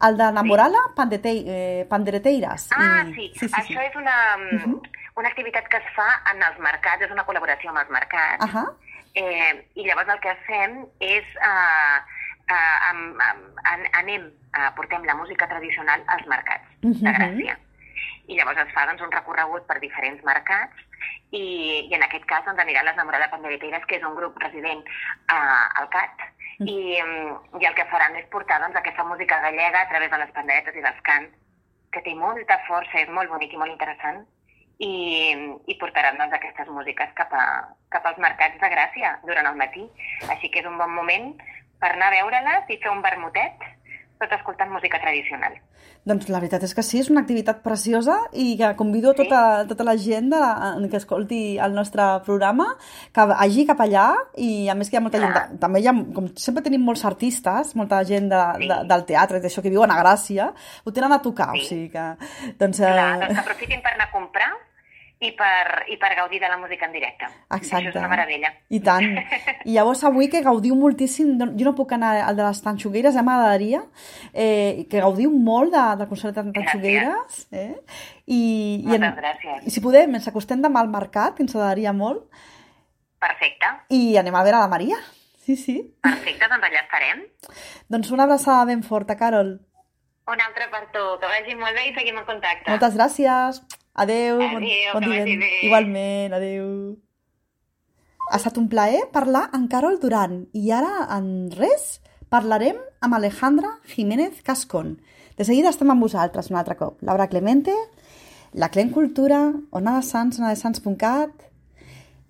el 0.10 0.20
de 0.20 0.28
Namorala 0.36 0.82
sí. 0.90 0.94
Pandete, 0.98 1.34
eh, 1.56 1.86
Pandereteiras. 1.90 2.68
Ah, 2.76 3.06
i... 3.08 3.14
sí. 3.14 3.30
sí, 3.40 3.48
sí, 3.48 3.54
Això 3.54 3.80
sí. 3.80 3.86
és 3.86 3.96
una, 4.02 4.18
uh 4.36 4.60
-huh. 4.60 4.82
una 5.16 5.32
activitat 5.32 5.72
que 5.72 5.78
es 5.78 5.88
fa 5.96 6.10
en 6.34 6.44
els 6.44 6.60
mercats, 6.60 7.08
és 7.08 7.16
una 7.16 7.24
col·laboració 7.24 7.72
amb 7.72 7.80
els 7.80 7.90
mercats, 7.90 8.44
uh 8.44 8.52
-huh. 8.52 8.76
eh, 9.14 9.66
i 9.76 9.88
llavors 9.88 10.10
el 10.10 10.20
que 10.20 10.36
fem 10.52 10.84
és... 11.00 11.24
Eh, 11.40 12.15
anem, 14.00 14.28
eh, 14.28 14.70
portem 14.76 15.06
la 15.06 15.16
música 15.16 15.48
tradicional 15.48 16.04
als 16.08 16.26
mercats 16.28 16.68
uh 16.82 16.90
-huh. 16.90 17.04
de 17.06 17.12
Gràcia. 17.18 17.58
I 18.28 18.36
llavors 18.38 18.58
es 18.58 18.74
fa 18.74 18.86
doncs, 18.86 19.02
un 19.02 19.12
recorregut 19.12 19.66
per 19.68 19.80
diferents 19.80 20.24
mercats 20.24 20.76
i, 21.32 21.88
i 21.90 21.94
en 21.94 22.04
aquest 22.04 22.26
cas 22.26 22.46
doncs, 22.46 22.60
anirà 22.60 22.84
l'Esnamorada 22.84 23.30
Pandereteires, 23.30 23.86
que 23.86 23.98
és 23.98 24.04
un 24.04 24.16
grup 24.16 24.38
resident 24.42 24.82
eh, 24.86 25.80
al 25.80 25.90
CAT, 25.90 26.16
mm. 26.60 26.68
i, 26.68 27.02
mm, 27.02 27.62
i 27.62 27.66
el 27.66 27.76
que 27.76 27.90
faran 27.92 28.16
és 28.16 28.26
portar 28.26 28.60
doncs, 28.62 28.76
aquesta 28.76 29.04
música 29.04 29.40
gallega 29.40 29.82
a 29.82 29.90
través 29.90 30.12
de 30.12 30.18
les 30.18 30.32
panderetes 30.32 30.76
i 30.76 30.82
dels 30.82 31.02
cants, 31.02 31.30
que 31.92 32.02
té 32.02 32.16
molta 32.16 32.60
força, 32.68 33.00
és 33.00 33.10
molt 33.10 33.30
bonic 33.30 33.54
i 33.54 33.58
molt 33.58 33.72
interessant, 33.72 34.26
i, 34.80 35.36
i 35.68 35.78
portaran 35.80 36.18
doncs, 36.18 36.34
aquestes 36.36 36.68
músiques 36.68 37.14
cap, 37.16 37.32
a, 37.32 37.46
cap 37.90 38.06
als 38.06 38.18
mercats 38.18 38.60
de 38.60 38.72
Gràcia 38.74 39.20
durant 39.24 39.48
el 39.52 39.56
matí. 39.56 39.86
Així 40.30 40.50
que 40.50 40.60
és 40.60 40.68
un 40.68 40.78
bon 40.78 40.92
moment 40.92 41.32
per 41.80 41.94
anar 41.94 42.12
a 42.12 42.16
veure-les 42.18 42.72
i 42.74 42.80
fer 42.84 42.92
un 42.92 43.04
vermutet 43.06 43.64
tot 44.26 44.36
escoltant 44.40 44.74
música 44.74 45.00
tradicional. 45.02 45.56
Doncs 46.06 46.28
la 46.30 46.38
veritat 46.42 46.62
és 46.68 46.74
que 46.78 46.84
sí, 46.86 47.00
és 47.02 47.08
una 47.10 47.24
activitat 47.24 47.64
preciosa 47.66 48.18
i 48.38 48.52
que 48.60 48.72
convido 48.78 49.14
sí. 49.14 49.24
tota, 49.24 49.40
tota 49.70 49.88
la 49.88 49.96
gent 50.02 50.28
de, 50.34 50.42
que 50.92 51.00
escolti 51.02 51.40
el 51.62 51.74
nostre 51.78 52.06
programa 52.28 52.68
que 53.14 53.26
hagi 53.34 53.66
cap 53.70 53.82
allà 53.86 54.06
i 54.38 54.68
a 54.70 54.76
més 54.78 54.92
que 54.92 54.98
hi 54.98 55.02
ha 55.02 55.06
molta 55.06 55.22
Clar. 55.22 55.32
gent, 55.34 55.58
també 55.64 55.82
hi 55.82 55.90
ha, 55.90 55.96
com 56.18 56.30
sempre 56.42 56.66
tenim 56.66 56.86
molts 56.86 57.06
artistes, 57.10 57.74
molta 57.80 58.04
gent 58.06 58.30
de, 58.30 58.44
sí. 58.60 58.70
de, 58.70 58.80
del 58.92 59.08
teatre 59.10 59.42
i 59.42 59.46
d'això 59.48 59.66
que 59.66 59.74
viuen 59.74 59.94
a 59.94 59.98
Gràcia, 60.04 60.52
ho 60.86 60.94
tenen 60.94 61.18
a 61.18 61.22
tocar, 61.26 61.52
sí. 61.56 61.66
o 61.66 61.70
sigui 61.72 61.90
que... 61.96 62.06
Doncs, 62.62 62.84
Clar, 62.86 63.10
eh... 63.16 63.20
doncs 63.26 63.44
aprofitin 63.46 63.82
per 63.82 63.96
anar 63.96 64.10
a 64.12 64.14
comprar 64.14 64.54
i 65.24 65.32
per, 65.32 65.86
i 65.88 65.96
per 65.98 66.12
gaudir 66.18 66.42
de 66.42 66.50
la 66.52 66.58
música 66.60 66.88
en 66.88 66.96
directe. 66.96 67.28
Exacte. 67.56 67.78
Això 67.78 67.92
és 67.92 67.98
una 68.00 68.10
meravella. 68.12 68.52
I 68.70 68.80
tant. 68.84 69.06
I 69.64 69.76
llavors 69.78 70.04
avui 70.08 70.28
que 70.32 70.42
gaudiu 70.44 70.76
moltíssim, 70.76 71.36
jo 71.40 71.68
no 71.68 71.76
puc 71.78 71.94
anar 71.96 72.16
al 72.26 72.36
de 72.36 72.44
les 72.44 72.62
Tanxugueres, 72.66 73.16
ja 73.16 73.24
m'agradaria, 73.26 73.82
eh, 74.34 74.86
que 74.92 75.04
gaudiu 75.04 75.32
molt 75.32 75.72
de, 75.76 75.86
del 76.02 76.10
concert 76.12 76.36
de 76.36 76.52
Tanxugueres. 76.58 77.46
Eh? 77.52 77.70
I, 78.28 78.42
Moltes 78.84 78.92
i 78.92 79.00
en, 79.00 79.08
gràcies. 79.22 79.62
I 79.70 79.76
si 79.78 79.84
podem, 79.84 80.18
ens 80.20 80.28
acostem 80.32 80.64
demà 80.66 80.84
al 80.84 80.92
mercat, 80.92 81.38
que 81.38 81.46
ens 81.46 81.56
agradaria 81.56 81.96
molt. 81.96 82.28
Perfecte. 83.24 83.72
I 83.96 84.18
anem 84.22 84.36
a 84.36 84.44
veure 84.44 84.60
la 84.60 84.72
Maria. 84.72 85.00
Sí, 85.46 85.56
sí. 85.56 85.78
Perfecte, 86.04 86.50
doncs 86.50 86.68
allà 86.68 86.84
estarem. 86.84 87.24
Doncs 87.94 88.12
una 88.12 88.28
abraçada 88.28 88.66
ben 88.68 88.84
forta, 88.84 89.16
Carol. 89.16 89.56
Una 90.26 90.48
altra 90.50 90.68
per 90.74 90.88
tu. 90.92 91.04
Que 91.22 91.30
vagi 91.30 91.56
molt 91.56 91.78
bé 91.78 91.88
i 91.92 91.96
seguim 91.96 92.18
en 92.18 92.26
contacte. 92.26 92.72
Moltes 92.74 92.96
gràcies. 92.98 93.62
Adeu, 93.96 94.42
adeu 94.42 94.60
bon, 94.94 95.00
bon 95.00 95.08
dia. 95.08 95.50
Igualment, 95.64 96.36
adeu. 96.36 96.68
Ha 98.28 98.40
estat 98.40 98.58
un 98.60 98.68
plaer 98.68 99.06
parlar 99.14 99.46
amb 99.56 99.70
Carol 99.72 100.00
Duran 100.02 100.42
i 100.58 100.72
ara, 100.76 101.06
en 101.16 101.52
res, 101.56 102.00
parlarem 102.34 102.80
amb 103.06 103.16
Alejandra 103.16 103.78
Jiménez 103.94 104.42
Cascón. 104.44 104.98
De 105.38 105.46
seguida 105.48 105.72
estem 105.72 105.92
amb 105.94 106.04
vosaltres 106.04 106.50
un 106.52 106.58
altre 106.60 106.76
cop. 106.80 106.98
Laura 107.06 107.30
Clemente, 107.32 107.76
la 108.54 108.72
Clem 108.74 108.92
Cultura, 108.92 109.54
Ona 109.72 109.98
de 110.00 110.04
Sants, 110.04 110.40
onadesans.cat, 110.42 111.48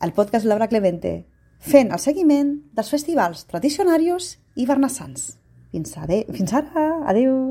el 0.05 0.13
podcast 0.13 0.45
Laura 0.45 0.67
Clemente, 0.67 1.15
fent 1.57 1.93
el 1.95 2.01
seguiment 2.03 2.57
dels 2.77 2.91
festivals 2.93 3.45
tradicionaris 3.49 4.35
i 4.55 4.67
bernassans. 4.69 5.31
Fins, 5.71 5.95
ade 5.97 6.25
fins 6.35 6.53
ara, 6.61 6.89
adeu! 7.09 7.45